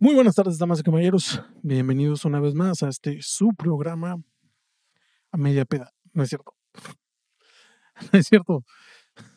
Muy 0.00 0.14
buenas 0.14 0.36
tardes, 0.36 0.58
damas 0.58 0.78
y 0.78 0.84
caballeros. 0.84 1.42
Bienvenidos 1.60 2.24
una 2.24 2.38
vez 2.38 2.54
más 2.54 2.84
a 2.84 2.88
este 2.88 3.18
su 3.20 3.52
programa 3.52 4.22
a 5.32 5.36
media 5.36 5.64
peda. 5.64 5.92
No 6.12 6.22
es 6.22 6.28
cierto. 6.28 6.54
No 8.12 8.18
es 8.20 8.28
cierto. 8.28 8.64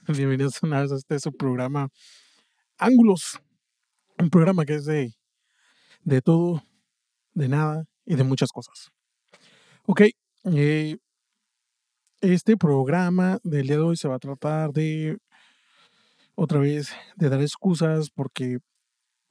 Bienvenidos 0.08 0.62
una 0.62 0.82
vez 0.82 0.92
a 0.92 0.98
este 0.98 1.20
su 1.20 1.32
programa 1.32 1.90
Ángulos. 2.78 3.40
Un 4.20 4.30
programa 4.30 4.64
que 4.64 4.76
es 4.76 4.86
de, 4.86 5.16
de 6.04 6.22
todo, 6.22 6.62
de 7.34 7.48
nada 7.48 7.86
y 8.06 8.14
de 8.14 8.24
muchas 8.24 8.52
cosas. 8.52 8.92
Ok. 9.88 10.02
eh, 10.44 10.98
este 12.22 12.56
programa 12.56 13.40
del 13.44 13.66
día 13.66 13.78
de 13.78 13.82
hoy 13.82 13.98
se 13.98 14.08
va 14.08 14.18
a 14.18 14.20
tratar 14.20 14.74
de 14.74 15.18
otra 16.36 16.60
vez 16.60 16.92
de 17.16 17.30
dar 17.30 17.42
excusas 17.42 18.12
porque 18.12 18.60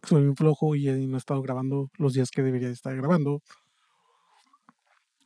soy 0.07 0.23
un 0.25 0.37
flojo 0.37 0.75
y 0.77 0.87
no 1.07 1.17
he 1.17 1.19
estado 1.19 1.43
grabando 1.43 1.91
los 1.99 2.15
días 2.15 2.31
que 2.31 2.43
debería 2.43 2.69
estar 2.69 2.97
grabando. 2.97 3.43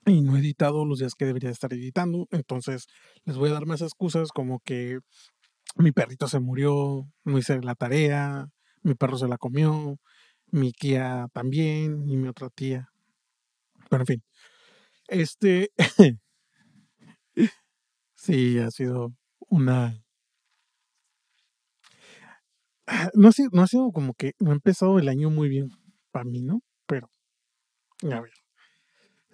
Y 0.06 0.20
no 0.20 0.36
he 0.36 0.40
editado 0.40 0.84
los 0.84 0.98
días 0.98 1.14
que 1.14 1.24
debería 1.24 1.50
estar 1.50 1.72
editando. 1.72 2.26
Entonces 2.30 2.86
les 3.24 3.36
voy 3.36 3.50
a 3.50 3.54
dar 3.54 3.66
más 3.66 3.80
excusas 3.80 4.30
como 4.30 4.60
que 4.60 4.98
mi 5.76 5.92
perrito 5.92 6.28
se 6.28 6.40
murió, 6.40 7.06
no 7.24 7.38
hice 7.38 7.60
la 7.62 7.74
tarea, 7.74 8.48
mi 8.82 8.94
perro 8.94 9.18
se 9.18 9.28
la 9.28 9.38
comió, 9.38 9.96
mi 10.50 10.72
tía 10.72 11.28
también 11.32 12.08
y 12.08 12.16
mi 12.16 12.28
otra 12.28 12.50
tía. 12.50 12.88
Pero 13.90 14.02
en 14.02 14.06
fin. 14.06 14.22
Este 15.08 15.70
sí 18.14 18.58
ha 18.58 18.70
sido 18.70 19.12
una 19.48 20.03
no 23.14 23.28
ha, 23.28 23.32
sido, 23.32 23.50
no 23.52 23.62
ha 23.62 23.66
sido 23.66 23.90
como 23.92 24.14
que 24.14 24.32
no 24.38 24.50
ha 24.50 24.54
empezado 24.54 24.98
el 24.98 25.08
año 25.08 25.30
muy 25.30 25.48
bien 25.48 25.68
para 26.10 26.24
mí, 26.24 26.42
¿no? 26.42 26.60
Pero, 26.86 27.10
a 28.02 28.20
ver, 28.20 28.32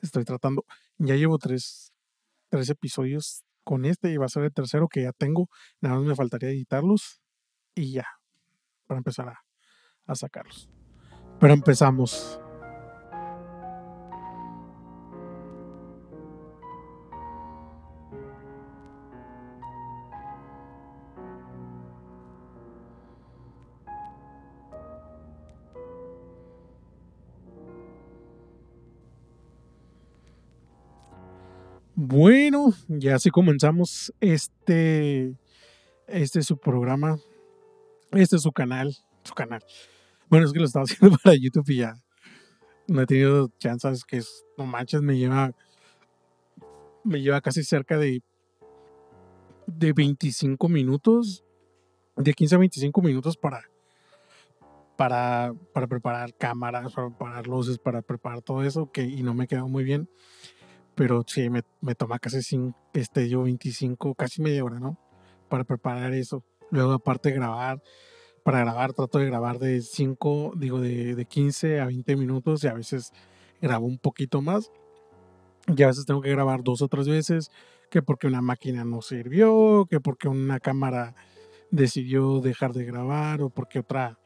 estoy 0.03 0.25
tratando. 0.25 0.65
Ya 0.99 1.17
llevo 1.17 1.39
tres, 1.39 1.93
tres 2.49 2.71
episodios 2.71 3.45
con 3.65 3.85
este 3.85 4.11
y 4.11 4.17
va 4.17 4.27
a 4.27 4.31
ser 4.31 4.45
el 4.45 4.53
tercero 4.53 4.89
que 4.89 5.03
ya 5.03 5.13
tengo. 5.13 5.49
Nada 5.81 5.97
más 5.97 6.05
me 6.05 6.15
faltaría 6.15 6.51
editarlos 6.51 7.21
y 7.75 7.93
ya, 7.93 8.07
para 8.87 8.99
empezar 8.99 9.29
a, 9.29 9.41
a 10.07 10.15
sacarlos. 10.15 10.71
Pero 11.39 11.55
empezamos. 11.55 12.41
Bueno, 32.03 32.73
ya 32.89 33.17
así 33.17 33.29
comenzamos 33.29 34.11
este, 34.21 35.37
este 36.07 36.39
es 36.39 36.47
su 36.47 36.57
programa, 36.57 37.19
este 38.13 38.37
es 38.37 38.43
su 38.43 38.53
canal, 38.53 38.97
su 39.23 39.35
canal. 39.35 39.63
Bueno, 40.31 40.47
es 40.47 40.55
que 40.55 40.61
lo 40.61 40.65
estaba 40.65 40.85
haciendo 40.89 41.19
para 41.23 41.37
YouTube 41.37 41.69
y 41.69 41.77
ya 41.77 42.03
no 42.89 43.03
he 43.03 43.07
tenido 43.07 43.51
chances 43.59 44.03
que 44.07 44.23
no 44.57 44.65
manches, 44.65 45.03
me 45.03 45.19
lleva, 45.19 45.53
me 47.05 47.21
lleva 47.21 47.43
casi 47.43 47.63
cerca 47.65 47.99
de, 47.99 48.23
de 49.67 49.93
25 49.93 50.71
minutos, 50.71 51.45
de 52.17 52.33
15 52.33 52.55
a 52.55 52.59
25 52.61 53.03
minutos 53.03 53.37
para, 53.37 53.69
para, 54.97 55.53
para 55.75 55.87
preparar 55.87 56.33
cámaras, 56.33 56.95
para 56.95 57.09
preparar 57.09 57.47
luces, 57.47 57.79
para 57.79 58.01
preparar 58.01 58.41
todo 58.41 58.63
eso, 58.63 58.91
que, 58.91 59.03
y 59.03 59.23
no 59.23 59.35
me 59.35 59.47
quedó 59.47 59.69
muy 59.69 59.85
bien 59.85 60.09
pero 61.01 61.25
sí, 61.27 61.49
me, 61.49 61.63
me 61.81 61.95
toma 61.95 62.19
casi 62.19 62.43
sin, 62.43 62.75
este, 62.93 63.27
yo 63.27 63.45
25, 63.45 64.15
casi 64.15 64.43
media 64.43 64.63
hora, 64.63 64.79
¿no? 64.79 64.99
Para 65.49 65.65
preparar 65.65 66.13
eso. 66.13 66.45
Luego, 66.71 66.93
aparte 66.93 67.31
grabar, 67.31 67.83
para 68.45 68.59
grabar, 68.61 68.93
trato 68.93 69.19
de 69.19 69.25
grabar 69.25 69.59
de 69.59 69.81
5, 69.81 70.53
digo, 70.57 70.79
de, 70.79 71.15
de 71.15 71.25
15 71.25 71.81
a 71.81 71.87
20 71.87 72.17
minutos 72.17 72.63
y 72.65 72.67
a 72.67 72.75
veces 72.75 73.15
grabo 73.63 73.87
un 73.87 73.97
poquito 73.97 74.43
más. 74.43 74.71
Y 75.75 75.83
a 75.85 75.87
veces 75.87 76.05
tengo 76.05 76.21
que 76.21 76.33
grabar 76.33 76.63
dos 76.63 76.83
o 76.83 76.89
tres 76.89 77.09
veces, 77.09 77.51
que 77.91 78.03
porque 78.03 78.27
una 78.27 78.43
máquina 78.43 78.85
no 78.85 79.01
sirvió, 79.01 79.87
que 79.89 80.01
porque 80.01 80.29
una 80.29 80.61
cámara 80.61 81.15
decidió 81.71 82.41
dejar 82.41 82.75
de 82.75 82.85
grabar 82.85 83.41
o 83.41 83.49
porque 83.49 83.79
otra 83.79 84.19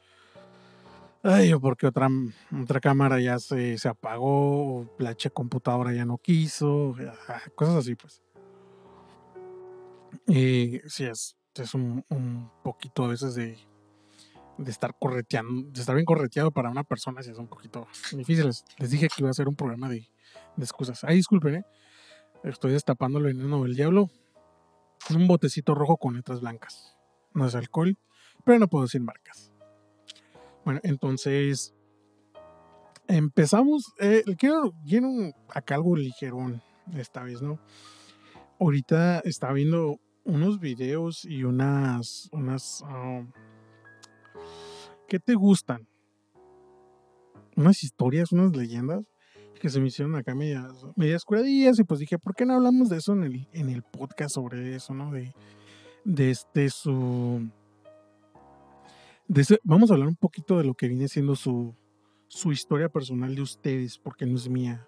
Ay, 1.26 1.54
o 1.54 1.60
porque 1.60 1.86
otra, 1.86 2.06
otra 2.62 2.80
cámara 2.80 3.18
ya 3.18 3.38
se, 3.38 3.78
se 3.78 3.88
apagó, 3.88 4.94
la 4.98 5.16
computadora 5.32 5.90
ya 5.94 6.04
no 6.04 6.18
quiso, 6.18 6.94
ah, 7.28 7.40
cosas 7.54 7.76
así, 7.76 7.94
pues. 7.94 8.22
Y 10.26 10.80
sí, 10.86 11.04
es, 11.04 11.34
es 11.54 11.72
un, 11.72 12.04
un 12.10 12.50
poquito 12.62 13.04
a 13.04 13.08
veces 13.08 13.34
de, 13.34 13.58
de 14.58 14.70
estar 14.70 14.94
correteando, 14.98 15.70
de 15.70 15.80
estar 15.80 15.94
bien 15.94 16.04
correteado 16.04 16.50
para 16.50 16.68
una 16.68 16.84
persona, 16.84 17.22
si 17.22 17.30
es 17.30 17.38
un 17.38 17.48
poquito 17.48 17.86
difícil. 18.12 18.50
Les 18.76 18.90
dije 18.90 19.08
que 19.08 19.22
iba 19.22 19.30
a 19.30 19.34
ser 19.34 19.48
un 19.48 19.56
programa 19.56 19.88
de, 19.88 20.06
de 20.56 20.62
excusas. 20.62 21.04
Ay, 21.04 21.16
disculpen, 21.16 21.54
¿eh? 21.54 21.64
Estoy 22.42 22.72
destapando 22.72 23.18
el 23.18 23.24
veneno 23.24 23.62
del 23.62 23.74
diablo. 23.74 24.10
Un 25.08 25.26
botecito 25.26 25.74
rojo 25.74 25.96
con 25.96 26.16
letras 26.16 26.42
blancas. 26.42 26.98
No 27.32 27.46
es 27.46 27.54
alcohol, 27.54 27.96
pero 28.44 28.58
no 28.58 28.68
puedo 28.68 28.84
decir 28.84 29.00
marcas. 29.00 29.53
Bueno, 30.64 30.80
entonces 30.82 31.74
empezamos. 33.06 33.92
Eh, 34.00 34.22
quiero, 34.38 34.72
quiero 34.86 35.08
acá 35.48 35.74
algo 35.74 35.96
ligerón 35.96 36.62
esta 36.96 37.22
vez, 37.22 37.42
¿no? 37.42 37.58
Ahorita 38.58 39.20
estaba 39.20 39.52
viendo 39.52 39.98
unos 40.24 40.60
videos 40.60 41.24
y 41.24 41.44
unas. 41.44 42.28
unas 42.32 42.82
um, 42.82 43.30
¿Qué 45.08 45.18
te 45.18 45.34
gustan? 45.34 45.86
Unas 47.56 47.84
historias, 47.84 48.32
unas 48.32 48.56
leyendas 48.56 49.04
que 49.60 49.70
se 49.70 49.80
me 49.80 49.86
hicieron 49.86 50.14
acá 50.14 50.34
medias, 50.34 50.84
medias 50.94 51.24
curadillas 51.24 51.78
y 51.78 51.84
pues 51.84 51.98
dije, 52.00 52.18
¿por 52.18 52.34
qué 52.34 52.44
no 52.44 52.54
hablamos 52.54 52.90
de 52.90 52.98
eso 52.98 53.14
en 53.14 53.22
el, 53.24 53.48
en 53.52 53.70
el 53.70 53.82
podcast 53.82 54.34
sobre 54.34 54.74
eso, 54.74 54.92
¿no? 54.92 55.10
De, 55.10 55.32
de 56.04 56.30
este 56.30 56.68
su 56.68 57.48
vamos 59.62 59.90
a 59.90 59.94
hablar 59.94 60.08
un 60.08 60.16
poquito 60.16 60.58
de 60.58 60.64
lo 60.64 60.74
que 60.74 60.88
viene 60.88 61.08
siendo 61.08 61.34
su, 61.36 61.74
su 62.28 62.52
historia 62.52 62.88
personal 62.88 63.34
de 63.34 63.42
ustedes, 63.42 63.98
porque 63.98 64.26
no 64.26 64.36
es 64.36 64.48
mía, 64.48 64.86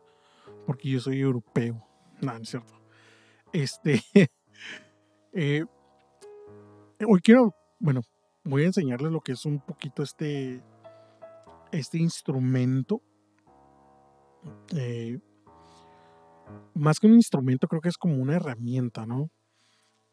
porque 0.66 0.90
yo 0.90 1.00
soy 1.00 1.20
europeo. 1.20 1.86
No, 2.20 2.32
no 2.32 2.42
es 2.42 2.48
cierto. 2.48 2.74
Este. 3.52 4.02
eh, 5.32 5.64
hoy 7.06 7.20
quiero, 7.20 7.54
bueno, 7.78 8.02
voy 8.44 8.62
a 8.62 8.66
enseñarles 8.66 9.12
lo 9.12 9.20
que 9.20 9.32
es 9.32 9.44
un 9.44 9.60
poquito 9.60 10.02
este, 10.02 10.62
este 11.72 11.98
instrumento. 11.98 13.02
Eh, 14.74 15.18
más 16.74 17.00
que 17.00 17.06
un 17.06 17.14
instrumento, 17.14 17.66
creo 17.66 17.80
que 17.80 17.88
es 17.88 17.98
como 17.98 18.16
una 18.16 18.36
herramienta, 18.36 19.06
¿no? 19.06 19.30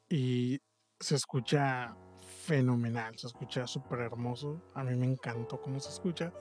Y 0.09 0.59
se 0.99 1.15
escucha 1.15 1.95
fenomenal, 2.43 3.17
se 3.17 3.27
escucha 3.27 3.65
súper 3.67 3.99
hermoso, 3.99 4.61
a 4.73 4.83
mí 4.83 4.95
me 4.95 5.05
encantó 5.05 5.61
cómo 5.61 5.79
se 5.79 5.89
escucha. 5.89 6.33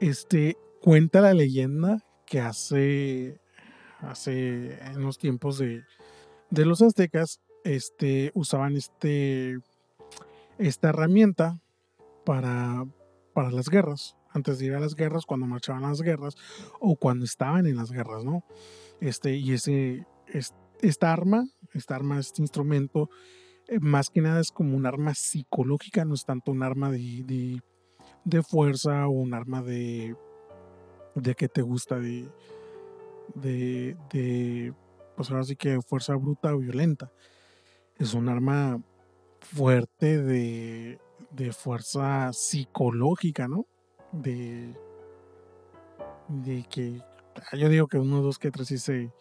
Este, 0.00 0.56
cuenta 0.80 1.20
la 1.20 1.34
leyenda 1.34 2.04
que 2.26 2.40
hace, 2.40 3.40
hace 4.00 4.78
en 4.84 5.00
los 5.00 5.18
tiempos 5.18 5.58
de, 5.58 5.82
de 6.50 6.64
los 6.66 6.82
aztecas, 6.82 7.40
este, 7.64 8.30
usaban 8.34 8.76
este, 8.76 9.58
esta 10.58 10.90
herramienta 10.90 11.60
para, 12.24 12.84
para 13.32 13.50
las 13.50 13.68
guerras, 13.70 14.16
antes 14.30 14.58
de 14.58 14.66
ir 14.66 14.74
a 14.74 14.80
las 14.80 14.94
guerras, 14.94 15.24
cuando 15.24 15.46
marchaban 15.46 15.84
a 15.84 15.88
las 15.88 16.02
guerras 16.02 16.34
o 16.80 16.96
cuando 16.96 17.24
estaban 17.24 17.66
en 17.66 17.76
las 17.76 17.90
guerras, 17.90 18.24
¿no? 18.24 18.44
Este, 19.00 19.36
y 19.36 19.52
ese, 19.52 20.06
esta 20.82 21.12
arma, 21.12 21.48
esta 21.72 21.96
arma, 21.96 22.20
este 22.20 22.42
instrumento, 22.42 23.08
más 23.80 24.10
que 24.10 24.20
nada 24.20 24.40
es 24.40 24.50
como 24.50 24.76
un 24.76 24.86
arma 24.86 25.14
psicológica, 25.14 26.04
no 26.04 26.14
es 26.14 26.24
tanto 26.24 26.52
un 26.52 26.62
arma 26.62 26.90
de, 26.90 27.60
de, 28.24 28.42
fuerza 28.42 29.06
o 29.06 29.10
un 29.10 29.34
arma 29.34 29.62
de, 29.62 30.16
de 31.14 31.34
que 31.34 31.48
te 31.48 31.62
gusta 31.62 31.98
de, 31.98 32.28
de, 33.34 33.96
de, 34.12 34.72
pues 35.16 35.30
ahora 35.30 35.44
sí 35.44 35.56
que 35.56 35.80
fuerza 35.82 36.14
bruta 36.16 36.54
o 36.54 36.58
violenta. 36.58 37.12
Es 37.96 38.14
un 38.14 38.28
arma 38.28 38.80
fuerte 39.40 40.22
de, 40.22 40.98
de 41.30 41.52
fuerza 41.52 42.32
psicológica, 42.32 43.48
¿no? 43.48 43.66
De, 44.12 44.74
de 46.28 46.64
que 46.70 47.02
ah, 47.52 47.56
yo 47.56 47.68
digo 47.68 47.86
que 47.88 47.98
uno, 47.98 48.22
dos, 48.22 48.38
que 48.38 48.50
tres 48.50 48.68
sí 48.68 48.78
se, 48.78 49.12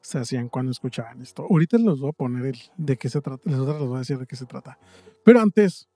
se 0.00 0.18
hacían 0.18 0.48
cuando 0.48 0.72
escuchaban 0.72 1.20
esto. 1.20 1.46
Ahorita 1.48 1.78
les 1.78 1.98
voy 1.98 2.10
a 2.10 2.12
poner 2.12 2.46
el 2.46 2.58
de 2.76 2.96
qué 2.96 3.08
se 3.08 3.20
trata, 3.20 3.48
les 3.48 3.58
voy 3.58 3.96
a 3.96 3.98
decir 3.98 4.18
de 4.18 4.26
qué 4.26 4.36
se 4.36 4.46
trata. 4.46 4.78
Pero 5.24 5.40
antes, 5.40 5.88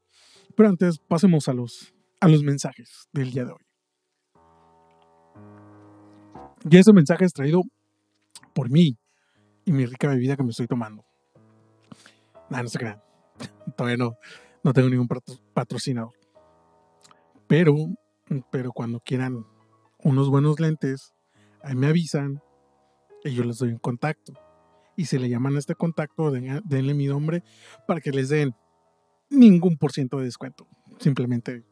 pero 0.57 0.69
antes 0.69 0.99
pasemos 0.99 1.49
a 1.49 1.55
los, 1.55 1.95
a 2.21 2.29
los 2.29 2.43
mensajes 2.43 3.09
del 3.13 3.31
día 3.31 3.45
de 3.45 3.53
hoy. 3.53 3.65
Y 6.71 6.77
ese 6.77 6.93
mensaje 6.93 7.25
es 7.25 7.33
traído 7.33 7.63
por 8.55 8.71
mí 8.71 8.97
y 9.65 9.73
mi 9.73 9.87
rica 9.87 10.09
bebida 10.09 10.37
que 10.37 10.43
me 10.43 10.51
estoy 10.51 10.67
tomando. 10.67 11.05
Nada, 12.51 12.63
no 12.63 12.69
se 12.69 12.79
crean. 12.79 13.03
Todavía 13.77 13.97
no, 13.97 14.17
no 14.63 14.73
tengo 14.73 14.89
ningún 14.89 15.09
patrocinador. 15.53 16.15
Pero, 17.47 17.75
pero 18.51 18.73
cuando 18.73 19.01
quieran 19.01 19.47
unos 19.99 20.31
buenos 20.31 20.61
lentes, 20.61 21.13
ahí 21.63 21.75
me 21.75 21.87
avisan 21.87 22.43
y 23.25 23.35
yo 23.35 23.45
les 23.45 23.59
doy 23.59 23.71
un 23.71 23.79
contacto. 23.79 24.35
Y 24.97 25.07
si 25.07 25.19
le 25.19 25.29
llaman 25.29 25.57
a 25.57 25.59
este 25.59 25.75
contacto, 25.75 26.31
denle 26.31 26.95
mi 26.95 27.07
nombre 27.07 27.43
para 27.87 28.01
que 28.01 28.13
les 28.13 28.29
den 28.29 28.55
ningún 29.31 29.77
por 29.77 29.91
ciento 29.91 30.19
de 30.19 30.25
descuento. 30.25 30.69
Simplemente, 30.99 31.65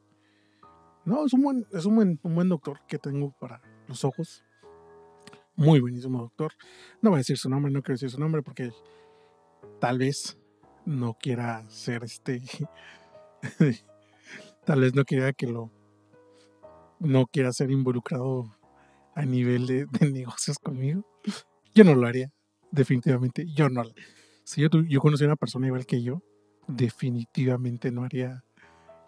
no, 1.04 1.24
es 1.24 1.32
un 1.32 1.42
buen, 1.42 1.66
es 1.72 1.84
un 1.84 1.94
buen, 1.94 2.20
un 2.22 2.34
buen 2.34 2.48
doctor 2.48 2.80
que 2.88 2.98
tengo 2.98 3.32
para 3.38 3.60
los 3.86 4.04
ojos. 4.04 4.42
Muy 5.54 5.80
buenísimo 5.80 6.20
doctor. 6.20 6.52
No 7.00 7.10
voy 7.10 7.18
a 7.18 7.20
decir 7.20 7.38
su 7.38 7.48
nombre, 7.48 7.70
no 7.70 7.82
quiero 7.82 7.94
decir 7.94 8.10
su 8.10 8.18
nombre 8.18 8.42
porque 8.42 8.72
tal 9.80 9.98
vez 9.98 10.38
no 10.84 11.14
quiera 11.14 11.68
ser 11.68 12.02
este. 12.04 12.42
tal 14.64 14.80
vez 14.80 14.94
no 14.94 15.04
quiera 15.04 15.32
que 15.32 15.46
lo. 15.46 15.70
No 16.98 17.26
quiera 17.26 17.52
ser 17.52 17.70
involucrado 17.70 18.56
a 19.14 19.24
nivel 19.24 19.66
de, 19.66 19.86
negocios 20.10 20.58
conmigo. 20.58 21.04
Yo 21.74 21.84
no 21.84 21.94
lo 21.94 22.06
haría, 22.06 22.30
definitivamente. 22.70 23.46
Yo 23.54 23.68
no. 23.68 23.82
Si 24.44 24.60
yo, 24.60 24.68
yo 24.68 25.00
conocí 25.00 25.24
a 25.24 25.28
una 25.28 25.36
persona 25.36 25.66
igual 25.66 25.86
que 25.86 26.02
yo, 26.02 26.22
definitivamente 26.66 27.90
no 27.90 28.04
haría 28.04 28.44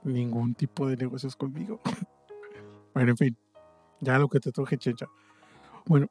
ningún 0.02 0.55
tipo 0.55 0.87
de 0.88 0.96
negocios 0.96 1.37
conmigo. 1.37 1.81
bueno, 2.94 3.11
en 3.11 3.16
fin, 3.16 3.37
ya 4.00 4.19
lo 4.19 4.28
que 4.28 4.40
te 4.40 4.52
toque, 4.52 4.78
chencha. 4.78 5.06
Bueno, 5.87 6.08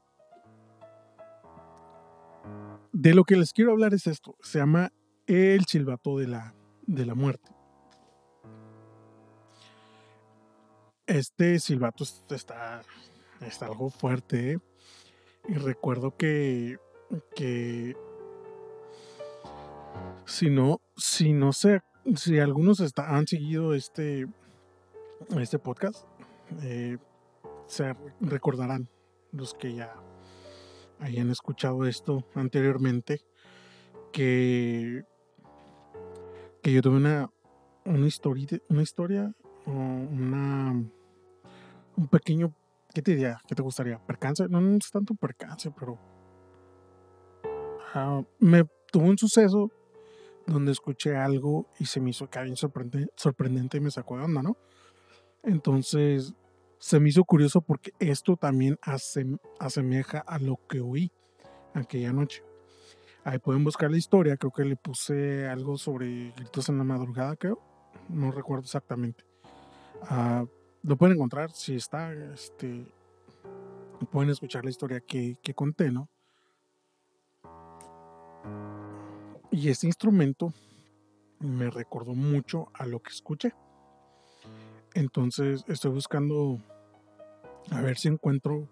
de 2.91 3.13
lo 3.15 3.23
que 3.23 3.35
les 3.35 3.53
quiero 3.53 3.71
hablar 3.71 3.93
es 3.93 4.07
esto. 4.07 4.35
Se 4.41 4.59
llama 4.59 4.91
el 5.25 5.65
silbato 5.65 6.17
de 6.17 6.27
la, 6.27 6.53
de 6.85 7.05
la 7.05 7.15
muerte. 7.15 7.49
Este 11.07 11.59
silbato 11.59 12.03
está, 12.29 12.81
está 13.41 13.65
algo 13.65 13.89
fuerte. 13.89 14.53
¿eh? 14.53 14.59
Y 15.47 15.53
recuerdo 15.55 16.15
que, 16.15 16.77
que 17.35 17.95
si 20.25 20.49
no, 20.49 20.81
si 20.95 21.33
no 21.33 21.53
sé, 21.53 21.81
si 22.15 22.39
algunos 22.39 22.81
han 22.97 23.27
seguido 23.27 23.73
este, 23.73 24.27
este 25.39 25.59
podcast, 25.59 26.05
eh, 26.61 26.97
se 27.67 27.95
recordarán 28.21 28.89
los 29.31 29.53
que 29.53 29.73
ya 29.73 29.93
hayan 30.99 31.29
escuchado 31.29 31.85
esto 31.85 32.25
anteriormente, 32.35 33.21
que 34.11 35.03
que 36.63 36.71
yo 36.71 36.81
tuve 36.81 36.95
una, 36.95 37.29
una 37.83 38.07
historia, 38.07 38.47
una 38.69 38.81
historia, 38.81 39.35
una, 39.65 40.71
un 41.97 42.07
pequeño, 42.09 42.55
¿qué 42.93 43.01
te 43.01 43.11
diría? 43.11 43.39
¿Qué 43.47 43.55
te 43.55 43.61
gustaría? 43.61 43.99
¿Percance? 43.99 44.47
No, 44.47 44.59
es 44.77 44.91
tanto 44.91 45.15
percance, 45.15 45.71
pero 45.71 45.97
me 48.39 48.63
tuvo 48.91 49.05
un 49.05 49.17
suceso 49.17 49.71
donde 50.47 50.71
escuché 50.71 51.15
algo 51.15 51.67
y 51.79 51.85
se 51.85 52.01
me 52.01 52.09
hizo 52.09 52.29
que 52.29 52.41
bien 52.41 52.57
sorprendente, 52.57 53.11
sorprendente 53.15 53.77
y 53.77 53.81
me 53.81 53.91
sacó 53.91 54.17
de 54.17 54.23
onda, 54.23 54.41
¿no? 54.41 54.57
Entonces 55.43 56.33
se 56.79 56.99
me 56.99 57.09
hizo 57.09 57.23
curioso 57.23 57.61
porque 57.61 57.91
esto 57.99 58.35
también 58.35 58.77
asemeja 59.59 60.19
a 60.19 60.39
lo 60.39 60.59
que 60.67 60.81
oí 60.81 61.11
aquella 61.73 62.11
noche. 62.11 62.43
Ahí 63.23 63.39
pueden 63.39 63.63
buscar 63.63 63.89
la 63.89 63.97
historia, 63.97 64.35
creo 64.35 64.51
que 64.51 64.65
le 64.65 64.75
puse 64.75 65.47
algo 65.47 65.77
sobre 65.77 66.31
gritos 66.35 66.67
en 66.67 66.77
la 66.77 66.83
madrugada, 66.83 67.35
creo. 67.37 67.59
No 68.09 68.31
recuerdo 68.31 68.63
exactamente. 68.63 69.23
Ah, 70.01 70.45
lo 70.83 70.97
pueden 70.97 71.15
encontrar, 71.15 71.51
si 71.51 71.75
está, 71.75 72.13
este, 72.13 72.85
pueden 74.11 74.29
escuchar 74.29 74.63
la 74.63 74.69
historia 74.69 74.99
que, 75.01 75.37
que 75.41 75.53
conté, 75.53 75.91
¿no? 75.91 76.09
Y 79.51 79.69
este 79.69 79.87
instrumento 79.87 80.53
me 81.39 81.69
recordó 81.69 82.13
mucho 82.13 82.69
a 82.73 82.85
lo 82.85 83.01
que 83.01 83.11
escuché. 83.11 83.53
Entonces 84.93 85.63
estoy 85.67 85.91
buscando 85.91 86.59
a 87.71 87.81
ver 87.81 87.97
si 87.97 88.07
encuentro 88.07 88.67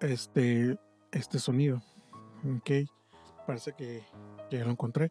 este, 0.00 0.78
este 1.12 1.38
sonido. 1.38 1.82
Ok, 2.44 2.88
parece 3.46 3.72
que, 3.72 4.02
ya 4.50 4.64
lo 4.64 4.72
encontré. 4.72 5.10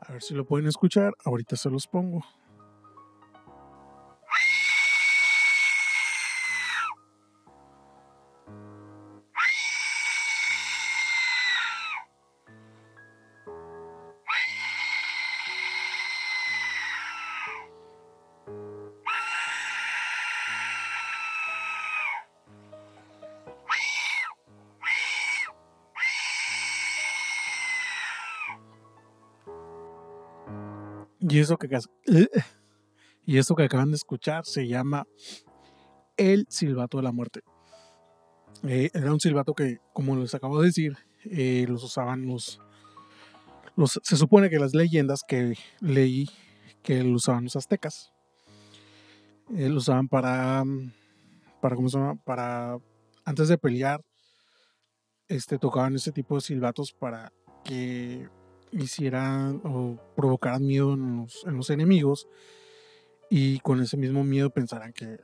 A 0.00 0.12
ver 0.12 0.22
si 0.22 0.34
lo 0.34 0.44
pueden 0.44 0.68
escuchar. 0.68 1.14
Ahorita 1.24 1.56
se 1.56 1.70
los 1.70 1.86
pongo. 1.86 2.22
y 33.26 33.38
eso 33.38 33.54
que 33.54 33.64
acaban 33.64 33.90
de 33.90 33.96
escuchar 33.96 34.44
se 34.44 34.66
llama 34.66 35.06
El 36.16 36.46
Silbato 36.48 36.98
de 36.98 37.02
la 37.02 37.12
Muerte. 37.12 37.40
Eh, 38.62 38.90
era 38.94 39.12
un 39.12 39.20
silbato 39.20 39.54
que, 39.54 39.78
como 39.92 40.16
les 40.16 40.34
acabo 40.34 40.60
de 40.60 40.66
decir, 40.68 40.96
eh, 41.24 41.66
los 41.68 41.82
usaban 41.84 42.26
los, 42.26 42.60
los... 43.76 44.00
Se 44.02 44.16
supone 44.16 44.50
que 44.50 44.58
las 44.58 44.74
leyendas 44.74 45.22
que 45.26 45.56
leí 45.80 46.28
que 46.82 47.02
lo 47.02 47.16
usaban 47.16 47.44
los 47.44 47.56
aztecas. 47.56 48.12
Eh, 49.54 49.68
lo 49.68 49.76
usaban 49.76 50.08
para... 50.08 50.64
para 51.60 51.76
¿Cómo 51.76 51.88
se 51.88 51.98
llama? 51.98 52.16
Para... 52.24 52.78
Antes 53.24 53.48
de 53.48 53.58
pelear, 53.58 54.00
este, 55.28 55.58
tocaban 55.58 55.96
ese 55.96 56.12
tipo 56.12 56.36
de 56.36 56.40
silbatos 56.40 56.92
para 56.92 57.32
que 57.64 58.28
hicieran 58.72 59.60
o 59.64 59.96
provocaran 60.14 60.66
miedo 60.66 60.94
en 60.94 61.26
los, 61.56 61.70
enemigos 61.70 62.28
y 63.30 63.60
con 63.60 63.80
ese 63.80 63.96
mismo 63.96 64.24
miedo 64.24 64.50
pensarán 64.50 64.92
que 64.92 65.20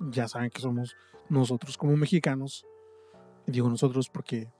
ya 0.00 0.28
saben 0.28 0.50
que 0.50 0.60
somos 0.60 0.96
nosotros 1.28 1.76
como 1.78 1.96
mexicanos. 1.96 2.66
Digo 3.46 3.68
nosotros 3.68 4.08
porque, 4.08 4.50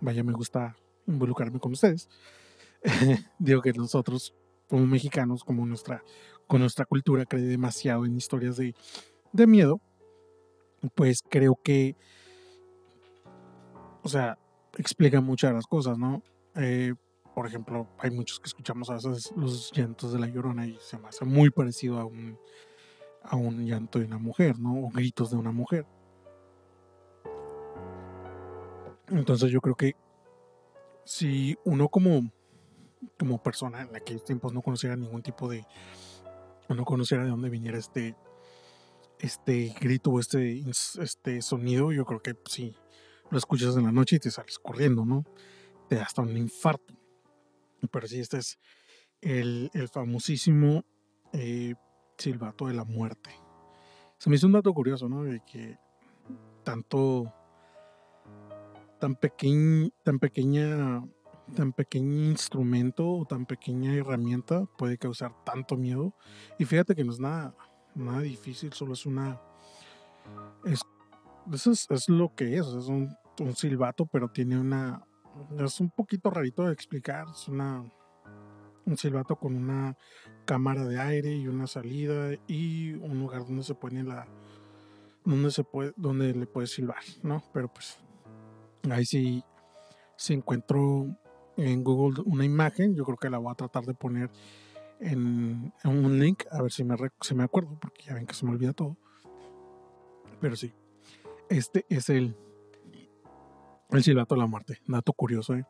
vaya, 0.00 0.22
me 0.22 0.32
gusta 0.32 0.76
involucrarme 1.06 1.60
con 1.60 1.72
ustedes. 1.72 2.08
Digo 3.38 3.60
que 3.60 3.72
nosotros 3.72 4.34
como 4.68 4.86
mexicanos, 4.86 5.44
como 5.44 5.66
nuestra, 5.66 6.02
con 6.46 6.60
nuestra 6.60 6.84
cultura, 6.84 7.26
cree 7.26 7.42
demasiado 7.42 8.06
en 8.06 8.16
historias 8.16 8.56
de, 8.56 8.74
de 9.32 9.46
miedo. 9.46 9.80
Pues 10.94 11.20
creo 11.28 11.58
que, 11.62 11.96
o 14.02 14.08
sea, 14.08 14.38
explica 14.76 15.20
muchas 15.20 15.50
de 15.50 15.54
las 15.54 15.66
cosas, 15.66 15.98
¿no? 15.98 16.22
Eh, 16.56 16.94
por 17.34 17.46
ejemplo, 17.46 17.88
hay 17.98 18.10
muchos 18.10 18.38
que 18.38 18.46
escuchamos 18.46 18.90
a 18.90 18.94
veces 18.94 19.32
los 19.36 19.72
llantos 19.72 20.12
de 20.12 20.20
la 20.20 20.28
llorona 20.28 20.66
y 20.66 20.78
se 20.80 20.98
me 20.98 21.08
hace 21.08 21.24
muy 21.24 21.50
parecido 21.50 21.98
a 21.98 22.04
un, 22.04 22.38
a 23.22 23.36
un 23.36 23.66
llanto 23.66 23.98
de 23.98 24.04
una 24.04 24.18
mujer, 24.18 24.58
¿no? 24.58 24.86
O 24.86 24.90
gritos 24.90 25.30
de 25.30 25.36
una 25.36 25.50
mujer. 25.50 25.84
Entonces 29.08 29.50
yo 29.50 29.60
creo 29.60 29.74
que 29.74 29.96
si 31.04 31.56
uno 31.64 31.88
como, 31.88 32.30
como 33.18 33.42
persona 33.42 33.82
en 33.82 33.96
aquellos 33.96 34.24
tiempos 34.24 34.52
no 34.52 34.62
conociera 34.62 34.96
ningún 34.96 35.22
tipo 35.22 35.48
de, 35.48 35.66
no 36.68 36.84
conociera 36.84 37.24
de 37.24 37.30
dónde 37.30 37.50
viniera 37.50 37.78
este, 37.78 38.16
este 39.18 39.74
grito 39.80 40.10
o 40.10 40.20
este, 40.20 40.64
este 41.00 41.42
sonido, 41.42 41.92
yo 41.92 42.04
creo 42.04 42.22
que 42.22 42.36
si 42.46 42.76
lo 43.30 43.38
escuchas 43.38 43.76
en 43.76 43.84
la 43.84 43.92
noche 43.92 44.16
y 44.16 44.20
te 44.20 44.30
sales 44.30 44.58
corriendo, 44.58 45.04
¿no? 45.04 45.24
Te 45.94 46.00
da 46.00 46.06
hasta 46.06 46.22
un 46.22 46.36
infarto. 46.36 46.92
Pero 47.92 48.08
sí, 48.08 48.18
este 48.18 48.38
es 48.38 48.58
el, 49.20 49.70
famosísimo 49.92 50.84
eh, 51.32 51.74
silbato 52.18 52.66
de 52.66 52.74
la 52.74 52.84
muerte. 52.84 53.30
Se 54.18 54.28
me 54.28 54.36
hizo 54.36 54.48
un 54.48 54.54
dato 54.54 54.72
curioso, 54.74 55.08
¿no? 55.08 55.22
De 55.22 55.40
que 55.40 55.78
tanto, 56.64 57.32
tan, 58.98 59.14
pequeño, 59.14 59.90
tan 60.02 60.18
pequeña, 60.18 61.04
tan 61.54 61.72
pequeño 61.72 62.30
instrumento 62.30 63.08
o 63.08 63.24
tan 63.24 63.46
pequeña 63.46 63.94
herramienta 63.94 64.64
puede 64.76 64.98
causar 64.98 65.32
tanto 65.44 65.76
miedo. 65.76 66.12
Y 66.58 66.64
fíjate 66.64 66.96
que 66.96 67.04
no 67.04 67.12
es 67.12 67.20
nada, 67.20 67.54
nada 67.94 68.20
difícil, 68.20 68.72
solo 68.72 68.94
es 68.94 69.06
una, 69.06 69.40
es 70.64 70.80
eso 71.52 71.70
es, 71.70 72.08
lo 72.08 72.34
que 72.34 72.56
es, 72.56 72.66
es 72.66 72.88
un, 72.88 73.14
un, 73.38 73.54
silbato, 73.54 74.06
pero 74.06 74.28
tiene 74.28 74.58
una, 74.58 75.06
es 75.58 75.80
un 75.80 75.90
poquito 75.90 76.30
rarito 76.30 76.64
de 76.64 76.72
explicar, 76.72 77.26
es 77.30 77.48
una, 77.48 77.84
un 78.86 78.96
silbato 78.96 79.36
con 79.36 79.54
una 79.54 79.96
cámara 80.44 80.84
de 80.84 80.98
aire 80.98 81.34
y 81.34 81.48
una 81.48 81.66
salida 81.66 82.34
y 82.46 82.92
un 82.94 83.18
lugar 83.18 83.44
donde 83.44 83.62
se 83.62 83.74
pone 83.74 84.02
la, 84.02 84.26
donde 85.24 85.50
se 85.50 85.64
puede, 85.64 85.92
donde 85.96 86.34
le 86.34 86.46
puedes 86.46 86.72
silbar, 86.72 87.02
¿no? 87.22 87.42
Pero 87.52 87.72
pues 87.72 87.98
ahí 88.90 89.04
sí, 89.04 89.42
si 90.16 90.34
encuentro 90.34 91.06
en 91.56 91.82
Google 91.82 92.22
una 92.26 92.44
imagen, 92.44 92.94
yo 92.94 93.04
creo 93.04 93.16
que 93.16 93.30
la 93.30 93.38
voy 93.38 93.52
a 93.52 93.56
tratar 93.56 93.84
de 93.84 93.94
poner 93.94 94.30
en, 95.00 95.72
un 95.84 96.18
link, 96.18 96.44
a 96.50 96.62
ver 96.62 96.72
si 96.72 96.84
me, 96.84 96.96
si 97.20 97.34
me 97.34 97.44
acuerdo, 97.44 97.78
porque 97.80 98.04
ya 98.04 98.14
ven 98.14 98.26
que 98.26 98.34
se 98.34 98.44
me 98.44 98.52
olvida 98.52 98.72
todo. 98.72 98.96
Pero 100.40 100.56
sí, 100.56 100.72
este 101.48 101.86
es 101.88 102.08
el, 102.08 102.36
el 103.90 104.02
silbato 104.02 104.34
de 104.34 104.40
la 104.40 104.46
muerte. 104.46 104.78
Dato 104.86 105.12
curioso, 105.12 105.54
¿eh? 105.54 105.64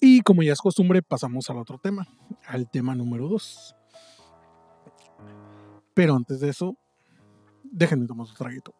Y 0.00 0.20
como 0.22 0.42
ya 0.42 0.52
es 0.52 0.60
costumbre, 0.60 1.02
pasamos 1.02 1.50
al 1.50 1.58
otro 1.58 1.78
tema, 1.78 2.06
al 2.46 2.70
tema 2.70 2.94
número 2.94 3.28
2. 3.28 3.74
Pero 5.92 6.14
antes 6.14 6.38
de 6.40 6.50
eso, 6.50 6.76
déjenme 7.64 8.06
tomar 8.06 8.26
su 8.26 8.34
traguito. 8.34 8.72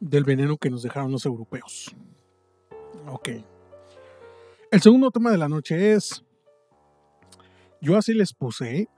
Del 0.00 0.24
veneno 0.24 0.56
que 0.56 0.70
nos 0.70 0.82
dejaron 0.82 1.12
los 1.12 1.24
europeos. 1.24 1.94
Ok. 3.06 3.28
El 4.72 4.80
segundo 4.80 5.10
tema 5.10 5.30
de 5.30 5.38
la 5.38 5.48
noche 5.48 5.92
es, 5.92 6.24
yo 7.80 7.96
así 7.96 8.14
les 8.14 8.32
puse, 8.32 8.88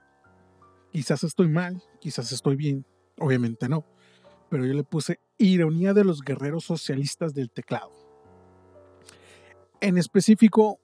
quizás 0.93 1.23
estoy 1.23 1.47
mal, 1.47 1.83
quizás 1.99 2.31
estoy 2.31 2.55
bien, 2.55 2.85
obviamente 3.17 3.67
no, 3.67 3.83
pero 4.49 4.63
yo 4.63 4.73
le 4.73 4.83
puse 4.83 5.19
ironía 5.39 5.93
de 5.93 6.03
los 6.03 6.21
guerreros 6.21 6.63
socialistas 6.63 7.33
del 7.33 7.49
teclado. 7.49 7.91
En 9.81 9.97
específico, 9.97 10.79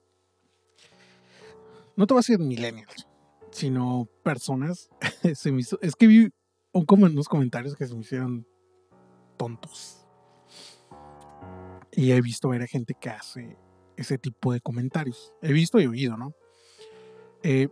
no 1.96 2.06
te 2.06 2.14
voy 2.14 2.18
a 2.18 2.22
decir 2.22 2.40
millennials, 2.40 3.06
sino 3.52 4.08
personas. 4.24 4.90
es 5.22 5.96
que 5.96 6.06
vi 6.06 6.28
unos 6.72 7.28
comentarios 7.28 7.76
que 7.76 7.86
se 7.86 7.94
me 7.94 8.00
hicieron 8.00 8.46
tontos. 9.36 10.04
Y 11.92 12.10
he 12.10 12.20
visto 12.20 12.48
ver 12.48 12.62
a 12.62 12.66
gente 12.66 12.94
que 13.00 13.10
hace 13.10 13.56
ese 13.96 14.18
tipo 14.18 14.52
de 14.52 14.60
comentarios. 14.60 15.32
He 15.40 15.52
visto 15.52 15.80
y 15.80 15.86
oído, 15.86 16.16
¿no? 16.16 16.34
Eh, 17.42 17.68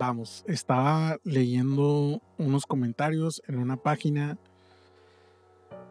vamos, 0.00 0.42
estaba 0.46 1.18
leyendo 1.24 2.22
unos 2.38 2.64
comentarios 2.64 3.42
en 3.46 3.58
una 3.58 3.76
página 3.76 4.38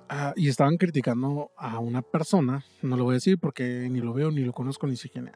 ah, 0.10 0.34
y 0.36 0.50
estaban 0.50 0.78
criticando 0.78 1.52
a 1.56 1.78
una 1.78 2.02
persona. 2.02 2.66
No 2.82 2.98
lo 2.98 3.04
voy 3.04 3.14
a 3.14 3.22
decir 3.22 3.38
porque 3.38 3.88
ni 3.88 4.00
lo 4.00 4.12
veo, 4.16 4.32
ni 4.32 4.42
lo 4.42 4.52
conozco, 4.52 4.88
ni 4.88 4.96
sé 4.96 5.10
quién. 5.10 5.32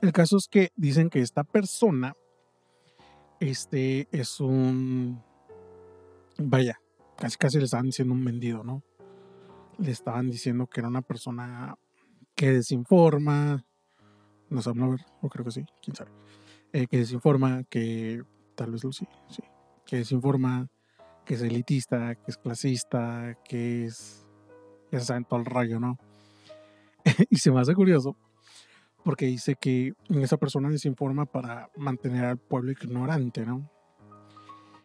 El 0.00 0.12
caso 0.12 0.38
es 0.38 0.48
que 0.48 0.70
dicen 0.74 1.10
que 1.10 1.20
esta 1.20 1.44
persona 1.44 2.16
este 3.40 4.08
es 4.10 4.40
un 4.40 5.22
vaya, 6.38 6.80
casi 7.18 7.36
casi 7.36 7.58
le 7.58 7.66
estaban 7.66 7.86
diciendo 7.86 8.14
un 8.14 8.24
vendido, 8.24 8.64
¿no? 8.64 8.82
Le 9.76 9.90
estaban 9.90 10.30
diciendo 10.30 10.66
que 10.66 10.80
era 10.80 10.88
una 10.88 11.02
persona 11.02 11.76
que 12.34 12.52
desinforma, 12.52 13.66
no 14.48 14.62
sé, 14.62 14.70
a 14.70 14.72
ver, 14.72 15.04
o 15.20 15.28
creo 15.28 15.44
que 15.44 15.50
sí, 15.50 15.66
quién 15.82 15.94
sabe, 15.94 16.10
eh, 16.72 16.86
que 16.86 16.98
desinforma, 16.98 17.64
que 17.64 18.22
tal 18.54 18.72
vez 18.72 18.84
lo 18.84 18.92
sí, 18.92 19.06
sí, 19.28 19.42
que 19.86 19.96
desinforma, 19.96 20.68
que 21.24 21.34
es 21.34 21.42
elitista, 21.42 22.14
que 22.14 22.30
es 22.30 22.36
clasista, 22.36 23.36
que 23.44 23.86
es, 23.86 24.26
ya 24.90 25.00
saben 25.00 25.24
todo 25.24 25.40
el 25.40 25.46
rollo, 25.46 25.80
¿no? 25.80 25.98
y 27.30 27.36
se 27.36 27.50
me 27.50 27.60
hace 27.60 27.74
curioso 27.74 28.16
porque 29.08 29.26
dice 29.26 29.56
que 29.58 29.94
esa 30.10 30.36
persona 30.36 30.68
desinforma 30.68 31.24
para 31.24 31.70
mantener 31.76 32.26
al 32.26 32.36
pueblo 32.36 32.72
ignorante, 32.72 33.46
¿no? 33.46 33.70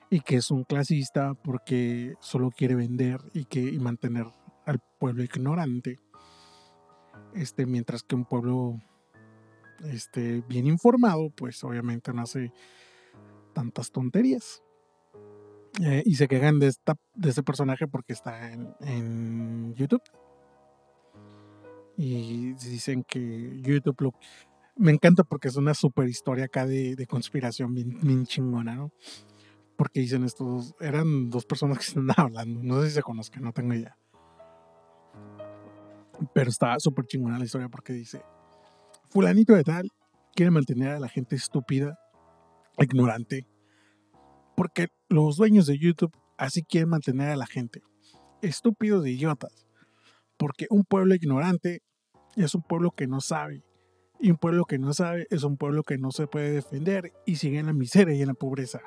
Y 0.10 0.22
que 0.22 0.38
es 0.38 0.52
un 0.52 0.64
clasista 0.64 1.34
porque 1.34 2.14
solo 2.22 2.50
quiere 2.50 2.76
vender 2.76 3.20
y, 3.34 3.44
que, 3.44 3.60
y 3.60 3.80
mantener 3.80 4.28
al 4.66 4.80
pueblo 5.00 5.24
ignorante. 5.24 6.00
Este, 7.34 7.66
mientras 7.66 8.04
que 8.04 8.16
un 8.16 8.24
pueblo 8.24 8.80
este, 9.92 10.42
bien 10.48 10.68
informado, 10.68 11.30
pues 11.32 11.64
obviamente 11.64 12.14
no 12.14 12.22
hace 12.22 12.52
tantas 13.54 13.92
tonterías. 13.92 14.64
Eh, 15.82 16.04
y 16.06 16.16
se 16.16 16.28
quejan 16.28 16.60
de, 16.60 16.68
esta, 16.68 16.96
de 17.16 17.30
ese 17.30 17.42
personaje 17.42 17.88
porque 17.88 18.14
está 18.14 18.52
en, 18.52 19.74
YouTube 19.74 20.04
y 21.98 22.54
dicen 22.54 23.04
que 23.04 23.60
YouTube 23.62 24.02
lo... 24.02 24.14
Me 24.76 24.92
encanta 24.92 25.24
porque 25.24 25.48
es 25.48 25.56
una 25.56 25.74
super 25.74 26.08
historia 26.08 26.46
acá 26.46 26.66
de, 26.66 27.06
conspiración 27.08 27.74
bien, 27.74 28.26
chingona, 28.26 28.76
¿no? 28.76 28.92
Porque 29.76 30.00
dicen 30.00 30.24
estos, 30.24 30.76
eran 30.80 31.30
dos 31.30 31.46
personas 31.46 31.80
que 31.80 32.00
andaban 32.00 32.26
hablando, 32.26 32.64
no 32.64 32.82
sé 32.82 32.90
si 32.90 32.96
se 32.96 33.02
conozcan, 33.02 33.44
no 33.44 33.52
tengo 33.52 33.74
idea. 33.74 33.98
Pero 36.34 36.50
está 36.50 36.80
súper 36.80 37.06
chingona 37.06 37.40
la 37.40 37.46
historia 37.46 37.70
porque 37.70 37.94
dice, 37.94 38.24
fulanito 39.14 39.54
de 39.54 39.64
tal 39.64 39.90
quiere 40.36 40.52
mantener 40.52 40.90
a 40.90 41.00
la 41.00 41.08
gente 41.08 41.36
estúpida, 41.36 42.00
ignorante, 42.80 43.46
porque 44.56 44.88
los 45.10 45.38
dueños 45.38 45.68
de 45.68 45.78
YouTube 45.78 46.12
así 46.38 46.64
quieren 46.64 46.90
mantener 46.90 47.30
a 47.30 47.36
la 47.36 47.46
gente, 47.46 47.82
estúpidos 48.42 49.06
e 49.06 49.12
idiotas 49.12 49.64
porque 50.44 50.68
un 50.70 50.84
pueblo 50.84 51.16
ignorante 51.16 51.82
es 52.36 52.54
un 52.54 52.64
pueblo 52.64 52.92
que 52.92 53.08
no 53.08 53.22
sabe. 53.22 53.64
Y 54.20 54.32
un 54.32 54.38
pueblo 54.38 54.66
que 54.66 54.78
no 54.78 54.94
sabe 54.94 55.26
es 55.30 55.44
un 55.44 55.56
pueblo 55.56 55.84
que 55.84 55.98
no 55.98 56.12
se 56.12 56.28
puede 56.28 56.52
defender 56.52 57.14
y 57.26 57.38
sigue 57.38 57.60
en 57.60 57.68
la 57.68 57.74
miseria 57.74 58.14
y 58.14 58.22
en 58.22 58.28
la 58.28 58.34
pobreza. 58.34 58.82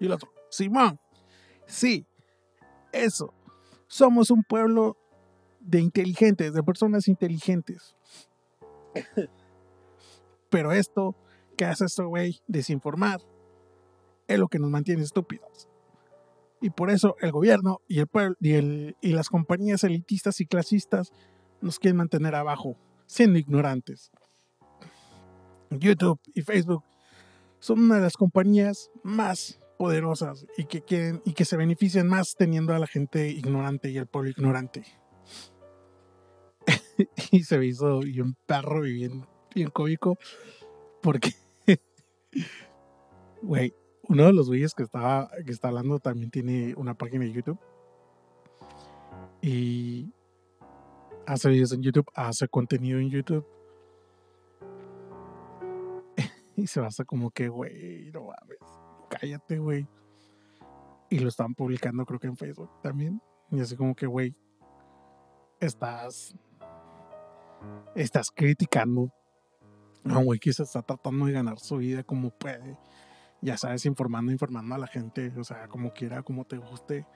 Y 0.00 0.06
el 0.06 0.12
otro, 0.12 0.32
Simón, 0.50 0.98
sí, 1.66 2.06
eso. 2.92 3.32
Somos 3.86 4.32
un 4.32 4.42
pueblo 4.42 4.96
de 5.60 5.80
inteligentes, 5.80 6.52
de 6.54 6.62
personas 6.64 7.06
inteligentes. 7.06 7.94
Pero 10.50 10.72
esto 10.72 11.16
que 11.56 11.64
hace 11.64 11.86
este 11.86 12.02
güey, 12.02 12.40
desinformar, 12.46 13.20
es 14.26 14.38
lo 14.38 14.48
que 14.48 14.58
nos 14.58 14.70
mantiene 14.70 15.02
estúpidos. 15.02 15.68
Y 16.60 16.70
por 16.70 16.90
eso 16.90 17.16
el 17.20 17.32
gobierno 17.32 17.80
y, 17.88 18.00
el 18.00 18.06
pueblo, 18.06 18.36
y, 18.40 18.52
el, 18.52 18.96
y 19.00 19.12
las 19.12 19.28
compañías 19.28 19.82
elitistas 19.84 20.40
y 20.40 20.46
clasistas 20.46 21.12
nos 21.60 21.78
quieren 21.78 21.96
mantener 21.96 22.34
abajo, 22.34 22.76
siendo 23.06 23.38
ignorantes. 23.38 24.10
YouTube 25.70 26.20
y 26.34 26.42
Facebook 26.42 26.84
son 27.60 27.80
una 27.80 27.96
de 27.96 28.02
las 28.02 28.16
compañías 28.16 28.90
más 29.02 29.60
poderosas 29.78 30.46
y 30.56 30.64
que 30.64 30.82
quieren 30.82 31.22
y 31.24 31.32
que 31.32 31.44
se 31.44 31.56
benefician 31.56 32.06
más 32.06 32.34
teniendo 32.36 32.74
a 32.74 32.78
la 32.78 32.86
gente 32.86 33.28
ignorante 33.28 33.90
y 33.90 33.98
al 33.98 34.06
pueblo 34.06 34.30
ignorante. 34.30 34.84
y 37.30 37.44
se 37.44 37.58
me 37.58 37.66
hizo 37.66 38.00
bien 38.00 38.34
perro 38.46 38.82
bien 39.54 39.70
cómico 39.70 40.16
porque, 41.02 41.30
güey, 43.42 43.74
uno 44.08 44.26
de 44.26 44.32
los 44.32 44.48
güeyes 44.48 44.74
que, 44.74 44.82
estaba, 44.82 45.30
que 45.44 45.52
está 45.52 45.68
hablando 45.68 45.98
también 45.98 46.30
tiene 46.30 46.74
una 46.76 46.94
página 46.94 47.24
de 47.24 47.32
YouTube. 47.32 47.58
Y 49.42 50.12
hace 51.26 51.48
videos 51.48 51.72
en 51.72 51.82
YouTube, 51.82 52.10
hace 52.14 52.48
contenido 52.48 52.98
en 52.98 53.10
YouTube. 53.10 53.46
y 56.56 56.66
se 56.66 56.80
basa 56.80 57.04
como 57.04 57.30
que, 57.30 57.48
güey, 57.48 58.10
no 58.12 58.24
mames, 58.24 58.58
cállate, 59.08 59.58
güey. 59.58 59.86
Y 61.08 61.18
lo 61.18 61.28
están 61.28 61.54
publicando 61.54 62.04
creo 62.04 62.20
que 62.20 62.26
en 62.26 62.36
Facebook 62.36 62.70
también. 62.82 63.22
Y 63.50 63.60
así 63.60 63.76
como 63.76 63.94
que, 63.94 64.06
güey, 64.06 64.34
estás, 65.60 66.36
estás 67.94 68.30
criticando 68.30 69.10
a 70.04 70.18
un 70.18 70.24
güey 70.24 70.38
que 70.38 70.50
está 70.50 70.82
tratando 70.82 71.26
de 71.26 71.32
ganar 71.32 71.58
su 71.58 71.76
vida 71.78 72.02
como 72.02 72.30
puede 72.30 72.76
ya 73.42 73.56
sabes, 73.56 73.86
informando, 73.86 74.32
informando 74.32 74.74
a 74.74 74.78
la 74.78 74.86
gente, 74.86 75.32
o 75.38 75.44
sea, 75.44 75.68
como 75.68 75.92
quiera, 75.92 76.22
como 76.22 76.44
te 76.44 76.58
guste. 76.58 77.06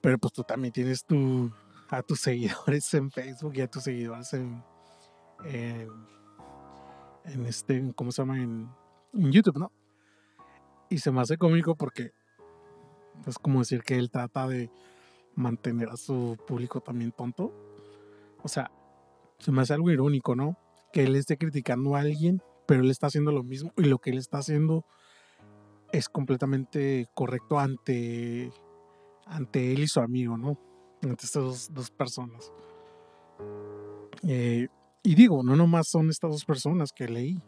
Pero 0.00 0.18
pues 0.18 0.32
tú 0.32 0.44
también 0.44 0.72
tienes 0.72 1.04
tu, 1.04 1.50
a 1.88 2.02
tus 2.02 2.20
seguidores 2.22 2.92
en 2.94 3.10
Facebook 3.10 3.52
y 3.56 3.60
a 3.60 3.68
tus 3.68 3.84
seguidores 3.84 4.32
en, 4.34 4.62
en, 5.44 5.90
este, 7.46 7.92
¿cómo 7.94 8.12
se 8.12 8.22
llama? 8.22 8.40
En, 8.40 8.68
en, 9.12 9.32
YouTube, 9.32 9.58
¿no? 9.58 9.72
Y 10.88 10.98
se 10.98 11.10
me 11.10 11.20
hace 11.20 11.36
cómico 11.36 11.74
porque 11.74 12.12
es 13.26 13.38
como 13.38 13.58
decir 13.58 13.82
que 13.82 13.98
él 13.98 14.10
trata 14.10 14.46
de 14.46 14.70
mantener 15.34 15.90
a 15.90 15.96
su 15.96 16.36
público 16.46 16.80
también 16.80 17.12
tonto. 17.12 17.52
O 18.42 18.48
sea, 18.48 18.70
se 19.38 19.50
me 19.50 19.62
hace 19.62 19.74
algo 19.74 19.90
irónico, 19.90 20.36
¿no? 20.36 20.56
Que 20.92 21.04
él 21.04 21.16
esté 21.16 21.36
criticando 21.36 21.96
a 21.96 22.00
alguien, 22.00 22.42
pero 22.66 22.82
él 22.82 22.90
está 22.90 23.08
haciendo 23.08 23.32
lo 23.32 23.42
mismo 23.42 23.72
y 23.76 23.84
lo 23.84 23.98
que 23.98 24.10
él 24.10 24.18
está 24.18 24.38
haciendo 24.38 24.84
es 25.92 26.08
completamente 26.08 27.06
correcto 27.14 27.58
ante, 27.58 28.52
ante 29.26 29.72
él 29.72 29.80
y 29.80 29.88
su 29.88 30.00
amigo, 30.00 30.36
¿no? 30.36 30.58
Ante 31.02 31.24
estas 31.24 31.72
dos, 31.72 31.90
personas. 31.90 32.52
Eh, 34.22 34.68
y 35.02 35.14
digo, 35.14 35.42
no 35.42 35.56
nomás 35.56 35.88
son 35.88 36.10
estas 36.10 36.30
dos 36.30 36.44
personas 36.44 36.92
que 36.92 37.08
leí, 37.08 37.40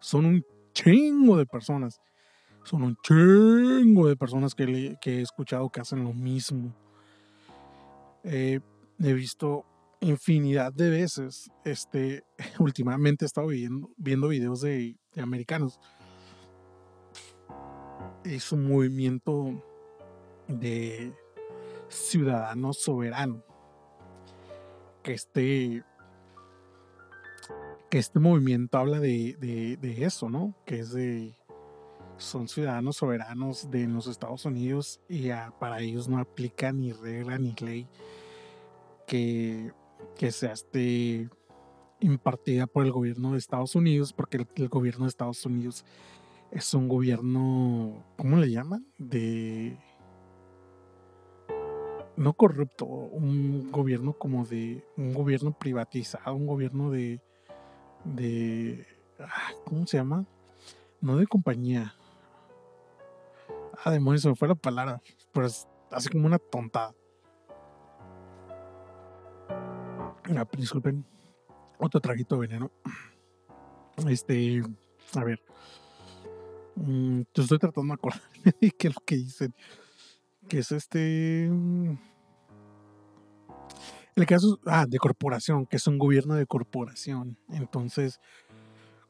son 0.00 0.24
un 0.24 0.44
chingo 0.72 1.36
de 1.36 1.46
personas. 1.46 2.00
Son 2.64 2.82
un 2.82 2.96
chingo 3.02 4.08
de 4.08 4.16
personas 4.16 4.54
que, 4.54 4.96
he 5.02 5.20
escuchado 5.20 5.70
que 5.70 5.80
hacen 5.80 6.04
lo 6.04 6.12
mismo. 6.12 6.74
Eh, 8.24 8.60
he 9.00 9.12
visto 9.14 9.64
infinidad 10.00 10.72
de 10.72 10.90
veces, 10.90 11.50
este, 11.64 12.24
últimamente 12.58 13.24
he 13.24 13.26
estado 13.26 13.48
viendo, 13.48 13.90
viendo 13.96 14.28
videos 14.28 14.60
de, 14.60 14.96
americanos. 15.16 15.80
Es 18.24 18.52
un 18.52 18.68
movimiento 18.68 19.62
de 20.46 21.12
ciudadano 21.88 22.72
soberano. 22.72 23.42
Que 25.02 25.14
este, 25.14 25.84
que 27.88 27.98
este 27.98 28.18
movimiento 28.18 28.78
habla 28.78 29.00
de, 29.00 29.36
de, 29.80 30.04
eso, 30.04 30.28
¿no? 30.28 30.54
Que 30.66 30.80
es 30.80 30.92
de, 30.92 31.38
son 32.18 32.48
ciudadanos 32.48 32.96
soberanos 32.96 33.70
de 33.70 33.86
los 33.86 34.06
Estados 34.06 34.44
Unidos 34.44 35.00
y 35.08 35.30
para 35.58 35.80
ellos 35.80 36.08
no 36.08 36.18
aplica 36.18 36.72
ni 36.72 36.92
regla 36.92 37.38
ni 37.38 37.54
ley 37.54 37.88
que 39.08 39.72
que 40.16 40.32
sea 40.32 40.52
este, 40.52 41.28
impartida 42.00 42.66
por 42.66 42.84
el 42.84 42.92
gobierno 42.92 43.32
de 43.32 43.38
Estados 43.38 43.74
Unidos, 43.74 44.12
porque 44.12 44.46
el, 44.56 44.68
gobierno 44.68 45.04
de 45.04 45.08
Estados 45.08 45.44
Unidos 45.46 45.84
es 46.50 46.72
un 46.74 46.88
gobierno, 46.88 48.04
¿cómo 48.16 48.36
le 48.36 48.50
llaman? 48.50 48.86
De... 48.98 49.78
No 52.16 52.32
corrupto, 52.32 52.84
un 52.84 53.70
gobierno 53.70 54.12
como 54.12 54.44
de... 54.44 54.84
Un 54.96 55.14
gobierno 55.14 55.56
privatizado, 55.56 56.34
un 56.34 56.46
gobierno 56.46 56.90
de... 56.90 57.20
de 58.04 58.86
ah, 59.20 59.52
¿Cómo 59.64 59.86
se 59.86 59.98
llama? 59.98 60.26
No 61.00 61.16
de 61.16 61.26
compañía. 61.26 61.94
Ah, 63.84 63.90
demonios, 63.90 64.22
se 64.22 64.28
me 64.28 64.34
fue 64.34 64.48
la 64.48 64.56
palabra. 64.56 65.00
Pero 65.32 65.46
es 65.46 65.68
así 65.90 66.08
como 66.08 66.26
una 66.26 66.38
tontada. 66.38 66.94
Ah, 70.36 70.46
disculpen, 70.56 71.04
otro 71.78 72.00
traguito 72.00 72.38
veneno. 72.38 72.70
Este, 74.08 74.62
a 75.14 75.24
ver. 75.24 75.40
Mm, 76.76 77.22
yo 77.34 77.42
estoy 77.42 77.58
tratando 77.58 77.92
de 77.92 77.94
acordarme 77.94 78.28
de 78.60 78.70
qué 78.70 78.88
es 78.88 78.94
lo 78.94 79.00
que 79.00 79.16
dicen. 79.16 79.54
Que 80.48 80.58
es 80.58 80.72
este. 80.72 81.48
Mm, 81.50 81.96
el 84.16 84.26
caso, 84.26 84.58
ah, 84.66 84.84
de 84.86 84.98
corporación, 84.98 85.66
que 85.66 85.76
es 85.76 85.86
un 85.86 85.98
gobierno 85.98 86.34
de 86.34 86.46
corporación. 86.46 87.38
Entonces, 87.50 88.20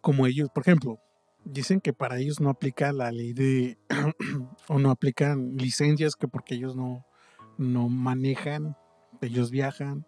como 0.01 0.27
ellos, 0.27 0.51
por 0.55 0.63
ejemplo, 0.63 0.99
dicen 1.45 1.81
que 1.81 1.93
para 1.93 2.19
ellos 2.19 2.41
no 2.41 2.51
aplica 2.51 2.93
la 2.93 3.11
ley 3.11 3.33
de, 3.33 3.79
o 4.69 4.79
no 4.79 4.91
aplican 4.91 5.57
licencias, 5.57 6.15
que 6.15 6.29
porque 6.29 6.55
ellos 6.55 6.77
no, 6.77 7.07
no 7.57 7.89
manejan, 7.89 8.77
ellos 9.23 9.51
viajan, 9.51 10.07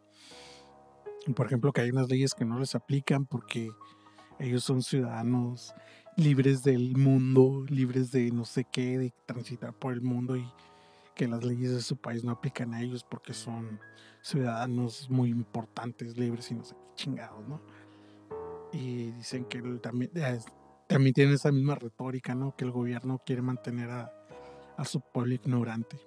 por 1.35 1.47
ejemplo, 1.47 1.73
que 1.73 1.83
hay 1.83 1.91
unas 1.91 2.09
leyes 2.09 2.35
que 2.35 2.45
no 2.45 2.59
les 2.59 2.75
aplican 2.75 3.27
porque 3.27 3.71
ellos 4.39 4.65
son 4.65 4.83
ciudadanos 4.83 5.75
libres 6.17 6.63
del 6.63 6.97
mundo, 6.97 7.65
libres 7.69 8.11
de 8.11 8.31
no 8.31 8.45
sé 8.45 8.65
qué, 8.71 8.99
de 8.99 9.13
transitar 9.27 9.73
por 9.73 9.93
el 9.93 10.01
mundo 10.01 10.37
y 10.37 10.51
que 11.15 11.29
las 11.29 11.45
leyes 11.45 11.73
de 11.73 11.83
su 11.83 11.97
país 11.97 12.25
no 12.25 12.33
aplican 12.33 12.75
a 12.75 12.83
ellos 12.83 13.05
porque 13.09 13.35
son 13.35 13.81
ciudadanos 14.23 15.09
muy 15.11 15.31
importantes, 15.31 16.17
libres 16.17 16.51
y 16.51 16.55
no 16.55 16.65
sé 16.65 16.75
qué 16.75 16.95
chingados, 16.95 17.47
¿no? 17.47 17.61
Y 18.73 19.11
dicen 19.13 19.45
que 19.45 19.61
también, 19.83 20.11
también 20.87 21.15
tienen 21.15 21.35
esa 21.35 21.51
misma 21.51 21.75
retórica, 21.75 22.35
¿no? 22.35 22.55
Que 22.57 22.65
el 22.65 22.71
gobierno 22.71 23.21
quiere 23.25 23.43
mantener 23.43 23.91
a, 23.91 24.13
a 24.77 24.85
su 24.85 25.01
pueblo 25.01 25.35
ignorante. 25.35 25.99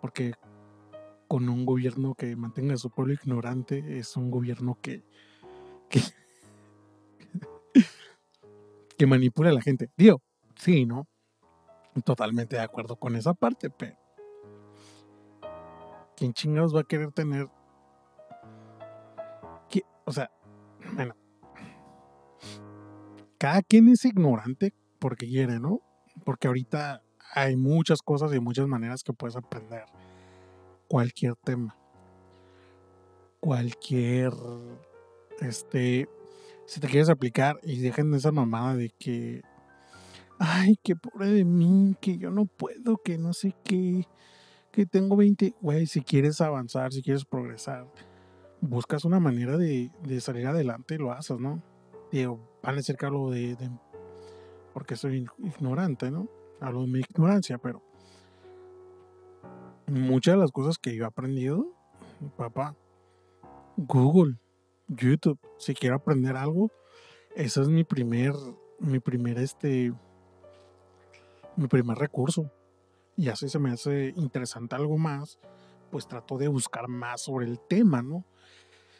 Porque 0.00 0.34
con 1.32 1.48
un 1.48 1.64
gobierno 1.64 2.14
que 2.14 2.36
mantenga 2.36 2.74
a 2.74 2.76
su 2.76 2.90
pueblo 2.90 3.14
ignorante 3.14 3.98
es 3.98 4.18
un 4.18 4.30
gobierno 4.30 4.76
que, 4.82 5.02
que, 8.98 9.06
manipula 9.06 9.48
a 9.48 9.54
la 9.54 9.62
gente. 9.62 9.90
Digo, 9.96 10.20
sí, 10.56 10.84
¿no? 10.84 11.08
Totalmente 12.04 12.56
de 12.56 12.62
acuerdo 12.62 12.96
con 12.96 13.16
esa 13.16 13.32
parte, 13.32 13.70
pero 13.70 13.96
¿quién 16.14 16.34
chingados 16.34 16.76
va 16.76 16.80
a 16.80 16.84
querer 16.84 17.12
tener? 17.12 17.48
O 20.04 20.12
sea, 20.12 20.30
bueno, 20.94 21.14
cada 23.38 23.62
quien 23.62 23.88
es 23.88 24.04
ignorante 24.04 24.74
porque 24.98 25.26
quiere, 25.26 25.60
¿no? 25.60 25.80
Porque 26.26 26.48
ahorita 26.48 27.02
hay 27.34 27.56
muchas 27.56 28.02
cosas 28.02 28.34
y 28.34 28.40
muchas 28.40 28.66
maneras 28.66 29.02
que 29.02 29.14
puedes 29.14 29.36
aprender 29.36 29.86
cualquier 30.92 31.36
tema. 31.36 31.74
Cualquier, 33.40 34.30
este, 35.40 36.06
si 36.66 36.80
te 36.80 36.86
quieres 36.86 37.08
aplicar 37.08 37.58
y 37.62 37.78
dejen 37.80 38.12
esa 38.12 38.30
mamada 38.30 38.76
de 38.76 38.90
que, 38.98 39.40
ay, 40.38 40.78
qué 40.82 40.94
pobre 40.94 41.28
de 41.28 41.46
mí, 41.46 41.96
que 41.98 42.18
yo 42.18 42.30
no 42.30 42.44
puedo, 42.44 42.98
que 42.98 43.16
no 43.16 43.32
sé 43.32 43.54
qué, 43.64 44.06
que 44.70 44.84
tengo 44.84 45.16
20, 45.16 45.54
güey, 45.62 45.86
si 45.86 46.02
quieres 46.02 46.42
avanzar, 46.42 46.92
si 46.92 47.02
quieres 47.02 47.24
progresar, 47.24 47.90
buscas 48.60 49.06
una 49.06 49.18
manera 49.18 49.56
de, 49.56 49.90
salir 50.20 50.46
adelante 50.46 50.96
y 50.96 50.98
lo 50.98 51.10
haces, 51.10 51.38
¿no? 51.38 51.62
Digo, 52.12 52.38
van 52.62 52.74
a 52.74 52.76
decir 52.76 52.96
que 52.96 53.06
hablo 53.06 53.30
de, 53.30 53.56
de, 53.56 53.70
porque 54.74 54.96
soy 54.96 55.26
ignorante, 55.38 56.10
¿no? 56.10 56.28
Hablo 56.60 56.82
de 56.82 56.88
mi 56.88 56.98
ignorancia, 56.98 57.56
pero 57.56 57.82
muchas 59.92 60.34
de 60.34 60.40
las 60.40 60.50
cosas 60.50 60.78
que 60.78 60.96
yo 60.96 61.04
he 61.04 61.06
aprendido, 61.06 61.66
papá, 62.36 62.74
Google, 63.76 64.36
YouTube, 64.88 65.38
si 65.58 65.74
quiero 65.74 65.96
aprender 65.96 66.36
algo, 66.36 66.70
ese 67.36 67.60
es 67.60 67.68
mi 67.68 67.84
primer, 67.84 68.32
mi 68.78 69.00
primer, 69.00 69.38
este, 69.38 69.92
mi 71.56 71.66
primer 71.68 71.98
recurso. 71.98 72.50
Y 73.16 73.28
así 73.28 73.48
se 73.48 73.58
me 73.58 73.70
hace 73.70 74.14
interesante 74.16 74.74
algo 74.74 74.96
más, 74.96 75.38
pues 75.90 76.06
trato 76.08 76.38
de 76.38 76.48
buscar 76.48 76.88
más 76.88 77.20
sobre 77.20 77.46
el 77.46 77.60
tema, 77.60 78.02
¿no? 78.02 78.24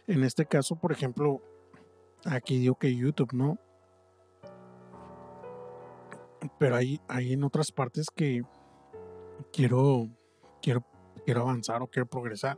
En 0.06 0.24
este 0.24 0.44
caso, 0.44 0.76
por 0.76 0.92
ejemplo, 0.92 1.40
aquí 2.26 2.58
digo 2.58 2.74
que 2.74 2.94
YouTube, 2.94 3.32
¿no? 3.32 3.58
Pero 6.58 6.76
hay, 6.76 7.00
hay 7.08 7.32
en 7.32 7.44
otras 7.44 7.72
partes 7.72 8.08
que 8.14 8.42
quiero 9.52 10.10
quiero, 10.62 10.84
quiero 11.24 11.42
avanzar 11.42 11.82
o 11.82 11.88
quiero 11.88 12.06
progresar. 12.06 12.56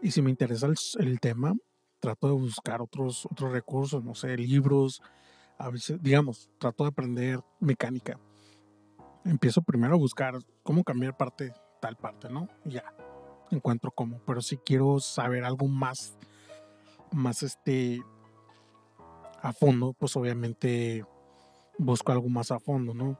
Y 0.00 0.12
si 0.12 0.22
me 0.22 0.30
interesa 0.30 0.68
el, 0.98 1.20
tema, 1.20 1.54
trato 2.00 2.28
de 2.28 2.34
buscar 2.34 2.80
otros, 2.80 3.26
otros 3.26 3.52
recursos, 3.52 4.04
no 4.04 4.14
sé, 4.14 4.36
libros, 4.36 5.02
a 5.58 5.70
veces, 5.70 6.00
digamos, 6.00 6.48
trato 6.58 6.84
de 6.84 6.90
aprender 6.90 7.40
mecánica. 7.58 8.18
Empiezo 9.24 9.60
primero 9.62 9.94
a 9.94 9.98
buscar 9.98 10.38
cómo 10.62 10.84
cambiar 10.84 11.16
parte, 11.16 11.52
tal 11.80 11.96
parte, 11.96 12.30
¿no? 12.30 12.48
ya, 12.64 12.84
encuentro 13.50 13.90
cómo. 13.90 14.20
Pero 14.24 14.40
si 14.40 14.56
quiero 14.56 15.00
saber 15.00 15.44
algo 15.44 15.66
más, 15.66 16.16
más 17.10 17.42
este, 17.42 18.00
a 19.42 19.52
fondo, 19.52 19.94
pues 19.98 20.16
obviamente 20.16 21.04
busco 21.76 22.12
algo 22.12 22.28
más 22.28 22.50
a 22.52 22.60
fondo, 22.60 22.94
¿no? 22.94 23.18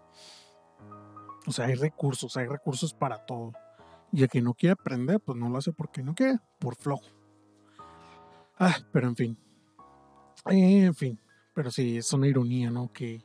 O 1.46 1.52
sea, 1.52 1.66
hay 1.66 1.74
recursos, 1.74 2.36
hay 2.36 2.46
recursos 2.46 2.92
para 2.92 3.24
todo. 3.24 3.52
Y 4.12 4.22
el 4.22 4.28
que 4.28 4.40
no 4.40 4.54
quiere 4.54 4.72
aprender, 4.72 5.20
pues 5.20 5.36
no 5.38 5.48
lo 5.48 5.58
hace 5.58 5.72
porque 5.72 6.02
no 6.02 6.14
quiere, 6.14 6.38
por 6.58 6.76
flojo. 6.76 7.04
Ah, 8.58 8.76
pero 8.92 9.08
en 9.08 9.16
fin. 9.16 9.38
En 10.46 10.94
fin. 10.94 11.20
Pero 11.54 11.70
sí, 11.70 11.98
es 11.98 12.12
una 12.12 12.26
ironía, 12.26 12.70
¿no? 12.70 12.92
Que 12.92 13.24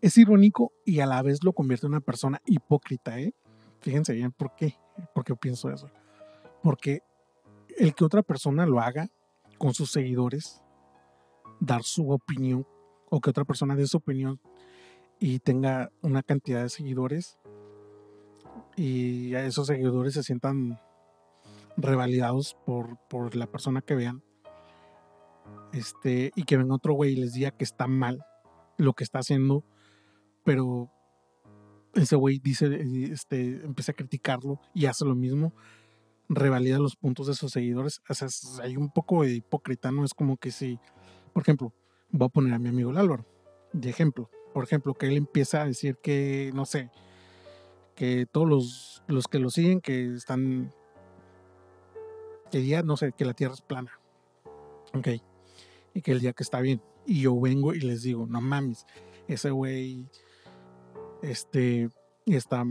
es 0.00 0.18
irónico 0.18 0.72
y 0.84 1.00
a 1.00 1.06
la 1.06 1.22
vez 1.22 1.42
lo 1.44 1.52
convierte 1.52 1.86
en 1.86 1.92
una 1.92 2.00
persona 2.00 2.40
hipócrita, 2.44 3.18
¿eh? 3.20 3.34
Fíjense 3.80 4.12
bien 4.12 4.32
por 4.32 4.54
qué, 4.54 4.76
por 5.14 5.24
qué 5.24 5.34
pienso 5.36 5.70
eso. 5.70 5.90
Porque 6.62 7.02
el 7.78 7.94
que 7.94 8.04
otra 8.04 8.22
persona 8.22 8.66
lo 8.66 8.80
haga 8.80 9.08
con 9.58 9.74
sus 9.74 9.90
seguidores, 9.90 10.62
dar 11.60 11.82
su 11.82 12.10
opinión, 12.10 12.66
o 13.10 13.20
que 13.20 13.30
otra 13.30 13.44
persona 13.44 13.76
dé 13.76 13.86
su 13.86 13.98
opinión 13.98 14.40
y 15.18 15.38
tenga 15.38 15.90
una 16.02 16.22
cantidad 16.22 16.62
de 16.62 16.68
seguidores, 16.68 17.38
y 18.76 19.34
esos 19.34 19.66
seguidores 19.66 20.14
se 20.14 20.22
sientan 20.22 20.80
revalidados 21.76 22.56
por, 22.66 22.98
por 23.08 23.34
la 23.36 23.46
persona 23.46 23.80
que 23.80 23.94
vean. 23.94 24.22
este, 25.72 26.32
y 26.34 26.44
que 26.44 26.56
venga 26.56 26.74
otro 26.74 26.94
güey 26.94 27.12
y 27.12 27.16
les 27.16 27.32
diga 27.32 27.50
que 27.50 27.64
está 27.64 27.86
mal 27.86 28.24
lo 28.76 28.92
que 28.94 29.04
está 29.04 29.18
haciendo, 29.20 29.64
pero 30.44 30.90
ese 31.94 32.16
güey 32.16 32.38
dice, 32.38 32.66
este, 33.12 33.64
empieza 33.64 33.92
a 33.92 33.94
criticarlo 33.94 34.60
y 34.72 34.86
hace 34.86 35.04
lo 35.04 35.14
mismo, 35.14 35.52
revalida 36.28 36.78
los 36.78 36.96
puntos 36.96 37.26
de 37.26 37.34
sus 37.34 37.52
seguidores. 37.52 38.02
O 38.08 38.14
sea, 38.14 38.28
hay 38.62 38.76
un 38.76 38.90
poco 38.90 39.22
de 39.22 39.34
hipócrita, 39.34 39.92
¿no? 39.92 40.04
Es 40.04 40.14
como 40.14 40.36
que 40.36 40.50
si, 40.50 40.78
por 41.32 41.42
ejemplo, 41.42 41.72
voy 42.10 42.26
a 42.26 42.30
poner 42.30 42.54
a 42.54 42.58
mi 42.58 42.68
amigo 42.68 42.90
el 42.90 42.98
Álvaro, 42.98 43.26
de 43.72 43.90
ejemplo, 43.90 44.30
por 44.52 44.64
ejemplo, 44.64 44.94
que 44.94 45.06
él 45.06 45.16
empieza 45.16 45.62
a 45.62 45.66
decir 45.66 45.98
que, 46.02 46.50
no 46.54 46.64
sé, 46.64 46.90
que 47.94 48.26
todos 48.30 48.48
los, 48.48 49.02
los 49.06 49.26
que 49.26 49.38
lo 49.38 49.50
siguen, 49.50 49.80
que 49.80 50.14
están, 50.14 50.72
que 52.50 52.66
ya, 52.66 52.82
no 52.82 52.96
sé, 52.96 53.12
que 53.12 53.24
la 53.24 53.34
Tierra 53.34 53.54
es 53.54 53.62
plana. 53.62 53.98
Ok. 54.94 55.08
Y 55.94 56.02
que 56.02 56.12
el 56.12 56.20
día 56.20 56.32
que 56.32 56.42
está 56.42 56.60
bien. 56.60 56.82
Y 57.06 57.20
yo 57.22 57.38
vengo 57.38 57.74
y 57.74 57.80
les 57.80 58.02
digo, 58.02 58.26
no 58.26 58.40
mames, 58.40 58.86
ese 59.28 59.50
güey, 59.50 60.08
este, 61.22 61.88
está 62.26 62.64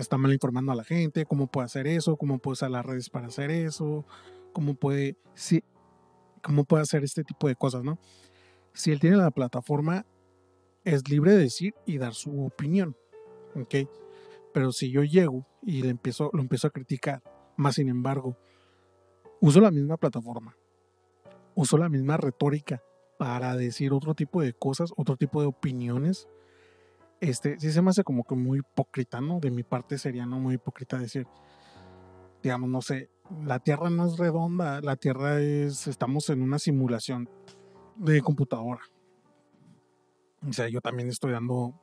está 0.00 0.18
mal 0.18 0.32
informando 0.32 0.72
a 0.72 0.74
la 0.74 0.84
gente, 0.84 1.24
cómo 1.24 1.46
puede 1.46 1.66
hacer 1.66 1.86
eso, 1.86 2.16
cómo 2.16 2.38
puede 2.38 2.54
usar 2.54 2.70
las 2.70 2.84
redes 2.84 3.10
para 3.10 3.28
hacer 3.28 3.50
eso, 3.50 4.04
cómo 4.52 4.74
puede, 4.74 5.16
sí, 5.34 5.62
cómo 6.42 6.64
puede 6.64 6.82
hacer 6.82 7.04
este 7.04 7.24
tipo 7.24 7.48
de 7.48 7.54
cosas, 7.54 7.84
¿no? 7.84 7.98
Si 8.72 8.90
él 8.90 9.00
tiene 9.00 9.16
la 9.16 9.30
plataforma, 9.30 10.04
es 10.84 11.08
libre 11.08 11.32
de 11.32 11.38
decir 11.38 11.74
y 11.86 11.98
dar 11.98 12.14
su 12.14 12.44
opinión, 12.44 12.96
¿ok? 13.54 13.88
Pero 14.54 14.70
si 14.70 14.92
yo 14.92 15.02
llego 15.02 15.44
y 15.62 15.82
le 15.82 15.90
empiezo, 15.90 16.30
lo 16.32 16.40
empiezo 16.40 16.68
a 16.68 16.70
criticar, 16.70 17.22
más 17.56 17.74
sin 17.74 17.88
embargo, 17.88 18.38
uso 19.40 19.60
la 19.60 19.72
misma 19.72 19.96
plataforma, 19.96 20.56
uso 21.56 21.76
la 21.76 21.88
misma 21.88 22.16
retórica 22.16 22.80
para 23.18 23.56
decir 23.56 23.92
otro 23.92 24.14
tipo 24.14 24.42
de 24.42 24.52
cosas, 24.52 24.92
otro 24.96 25.16
tipo 25.16 25.40
de 25.40 25.48
opiniones, 25.48 26.28
este, 27.20 27.58
sí 27.58 27.72
se 27.72 27.82
me 27.82 27.90
hace 27.90 28.04
como 28.04 28.22
que 28.22 28.36
muy 28.36 28.60
hipócrita, 28.60 29.20
¿no? 29.20 29.40
De 29.40 29.50
mi 29.50 29.64
parte 29.64 29.98
sería, 29.98 30.24
¿no? 30.24 30.38
Muy 30.38 30.54
hipócrita 30.54 30.98
decir, 30.98 31.26
digamos, 32.40 32.70
no 32.70 32.80
sé, 32.80 33.10
la 33.44 33.58
Tierra 33.58 33.90
no 33.90 34.06
es 34.06 34.18
redonda, 34.18 34.80
la 34.82 34.94
Tierra 34.94 35.40
es, 35.40 35.88
estamos 35.88 36.30
en 36.30 36.42
una 36.42 36.60
simulación 36.60 37.28
de 37.96 38.22
computadora. 38.22 38.82
O 40.48 40.52
sea, 40.52 40.68
yo 40.68 40.80
también 40.80 41.08
estoy 41.08 41.32
dando, 41.32 41.74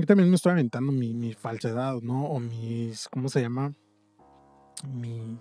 yo 0.00 0.06
también 0.06 0.30
me 0.30 0.36
estoy 0.36 0.52
aventando 0.52 0.92
mi, 0.92 1.12
mi 1.12 1.32
falsedad, 1.34 2.00
¿no? 2.02 2.26
O 2.26 2.38
mis, 2.38 3.08
¿cómo 3.08 3.28
se 3.28 3.40
llama? 3.40 3.72
Mi, 4.86 5.36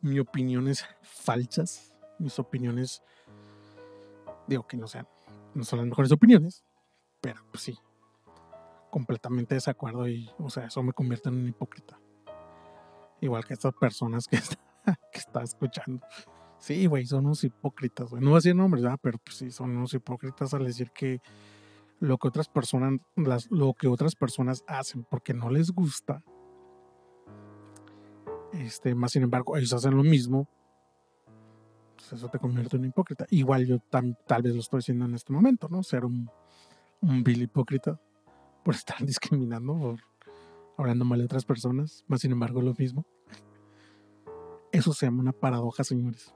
mi 0.00 0.20
opiniones 0.20 0.86
falsas, 1.02 1.92
mis 2.20 2.38
opiniones, 2.38 3.02
digo 4.46 4.64
que 4.66 4.76
no 4.76 4.86
sean, 4.86 5.08
no 5.54 5.64
son 5.64 5.80
las 5.80 5.88
mejores 5.88 6.12
opiniones, 6.12 6.64
pero 7.20 7.44
pues 7.50 7.64
sí, 7.64 7.76
completamente 8.90 9.56
desacuerdo 9.56 10.08
y, 10.08 10.30
o 10.38 10.50
sea, 10.50 10.66
eso 10.66 10.84
me 10.84 10.92
convierte 10.92 11.28
en 11.28 11.34
un 11.34 11.48
hipócrita. 11.48 11.98
Igual 13.20 13.44
que 13.44 13.54
estas 13.54 13.74
personas 13.74 14.28
que 14.28 14.36
está, 14.36 14.56
que 15.12 15.18
está 15.18 15.42
escuchando. 15.42 16.06
Sí, 16.58 16.86
güey, 16.86 17.06
son 17.06 17.26
unos 17.26 17.42
hipócritas. 17.42 18.12
No 18.12 18.20
voy 18.20 18.32
a 18.32 18.36
decir 18.36 18.54
nombres, 18.54 18.84
¿verdad? 18.84 19.00
Pero 19.02 19.18
pues 19.18 19.36
sí, 19.36 19.50
son 19.50 19.76
unos 19.76 19.92
hipócritas 19.94 20.54
al 20.54 20.64
decir 20.64 20.92
que 20.92 21.20
lo 22.00 22.18
que 22.18 22.28
otras 22.28 22.48
personas, 22.48 23.00
las, 23.16 23.50
lo 23.50 23.74
que 23.74 23.88
otras 23.88 24.14
personas 24.14 24.64
hacen 24.66 25.04
porque 25.04 25.34
no 25.34 25.50
les 25.50 25.70
gusta, 25.70 26.22
este, 28.52 28.94
más 28.94 29.12
sin 29.12 29.22
embargo, 29.22 29.56
ellos 29.56 29.72
hacen 29.72 29.96
lo 29.96 30.02
mismo, 30.02 30.48
pues 31.96 32.12
eso 32.12 32.28
te 32.28 32.38
convierte 32.38 32.76
en 32.76 32.82
un 32.82 32.88
hipócrita. 32.88 33.26
Igual 33.30 33.66
yo 33.66 33.78
tal 33.90 34.42
vez 34.42 34.54
lo 34.54 34.60
estoy 34.60 34.78
haciendo 34.78 35.04
en 35.06 35.14
este 35.14 35.32
momento, 35.32 35.68
¿no? 35.68 35.82
Ser 35.82 36.04
un, 36.04 36.30
un 37.00 37.24
vil 37.24 37.42
hipócrita 37.42 38.00
por 38.64 38.74
estar 38.74 38.98
discriminando, 39.06 39.78
por 39.78 40.00
hablando 40.76 41.04
mal 41.04 41.18
de 41.18 41.24
otras 41.24 41.44
personas, 41.44 42.04
más 42.06 42.20
sin 42.20 42.32
embargo 42.32 42.60
lo 42.60 42.74
mismo. 42.74 43.06
Eso 44.72 44.92
se 44.92 45.06
llama 45.06 45.22
una 45.22 45.32
paradoja, 45.32 45.84
señores. 45.84 46.34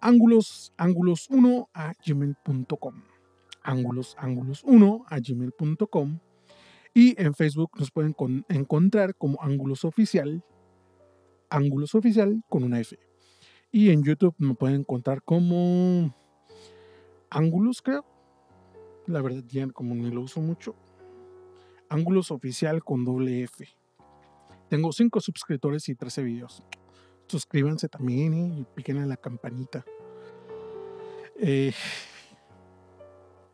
ángulos 0.00 0.72
ángulos 0.76 1.26
1 1.30 1.68
a 1.74 1.92
gmail.com. 2.04 3.02
Ángulos 3.62 4.16
ángulos 4.18 4.62
1 4.64 5.04
a 5.08 5.18
gmail.com. 5.18 6.18
Y 6.94 7.20
en 7.20 7.34
Facebook 7.34 7.72
nos 7.78 7.90
pueden 7.90 8.14
encontrar 8.48 9.14
como 9.14 9.42
ángulos 9.42 9.84
oficial. 9.84 10.44
Ángulos 11.50 11.94
oficial 11.94 12.42
con 12.48 12.64
una 12.64 12.80
F. 12.80 12.98
Y 13.70 13.90
en 13.90 14.02
YouTube 14.02 14.34
nos 14.38 14.56
pueden 14.56 14.80
encontrar 14.80 15.22
como 15.22 16.14
ángulos, 17.30 17.82
creo. 17.82 18.04
La 19.06 19.22
verdad, 19.22 19.44
ya 19.48 19.66
como 19.68 19.94
ni 19.94 20.10
lo 20.10 20.22
uso 20.22 20.40
mucho, 20.40 20.74
Ángulos 21.88 22.30
Oficial 22.30 22.84
con 22.84 23.04
doble 23.04 23.42
F. 23.44 23.66
Tengo 24.68 24.92
5 24.92 25.20
suscriptores 25.20 25.88
y 25.88 25.94
13 25.94 26.22
videos. 26.22 26.62
Suscríbanse 27.26 27.88
también 27.88 28.34
¿eh? 28.34 28.58
y 28.60 28.64
piquen 28.74 28.98
en 28.98 29.08
la 29.08 29.16
campanita. 29.16 29.84
Eh, 31.36 31.72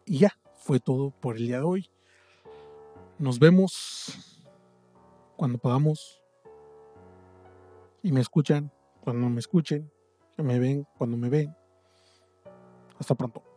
y 0.07 0.19
ya, 0.19 0.33
fue 0.55 0.81
todo 0.81 1.11
por 1.11 1.37
el 1.37 1.47
día 1.47 1.59
de 1.59 1.65
hoy. 1.65 1.91
Nos 3.19 3.39
vemos 3.39 4.43
cuando 5.37 5.59
podamos. 5.59 6.23
Y 8.03 8.13
me 8.13 8.21
escuchan 8.21 8.73
cuando 9.01 9.29
me 9.29 9.41
escuchen. 9.41 9.91
Que 10.37 10.43
me 10.43 10.59
ven 10.59 10.87
cuando 10.99 11.17
me 11.17 11.29
ven. 11.29 11.55
Hasta 12.99 13.15
pronto. 13.15 13.54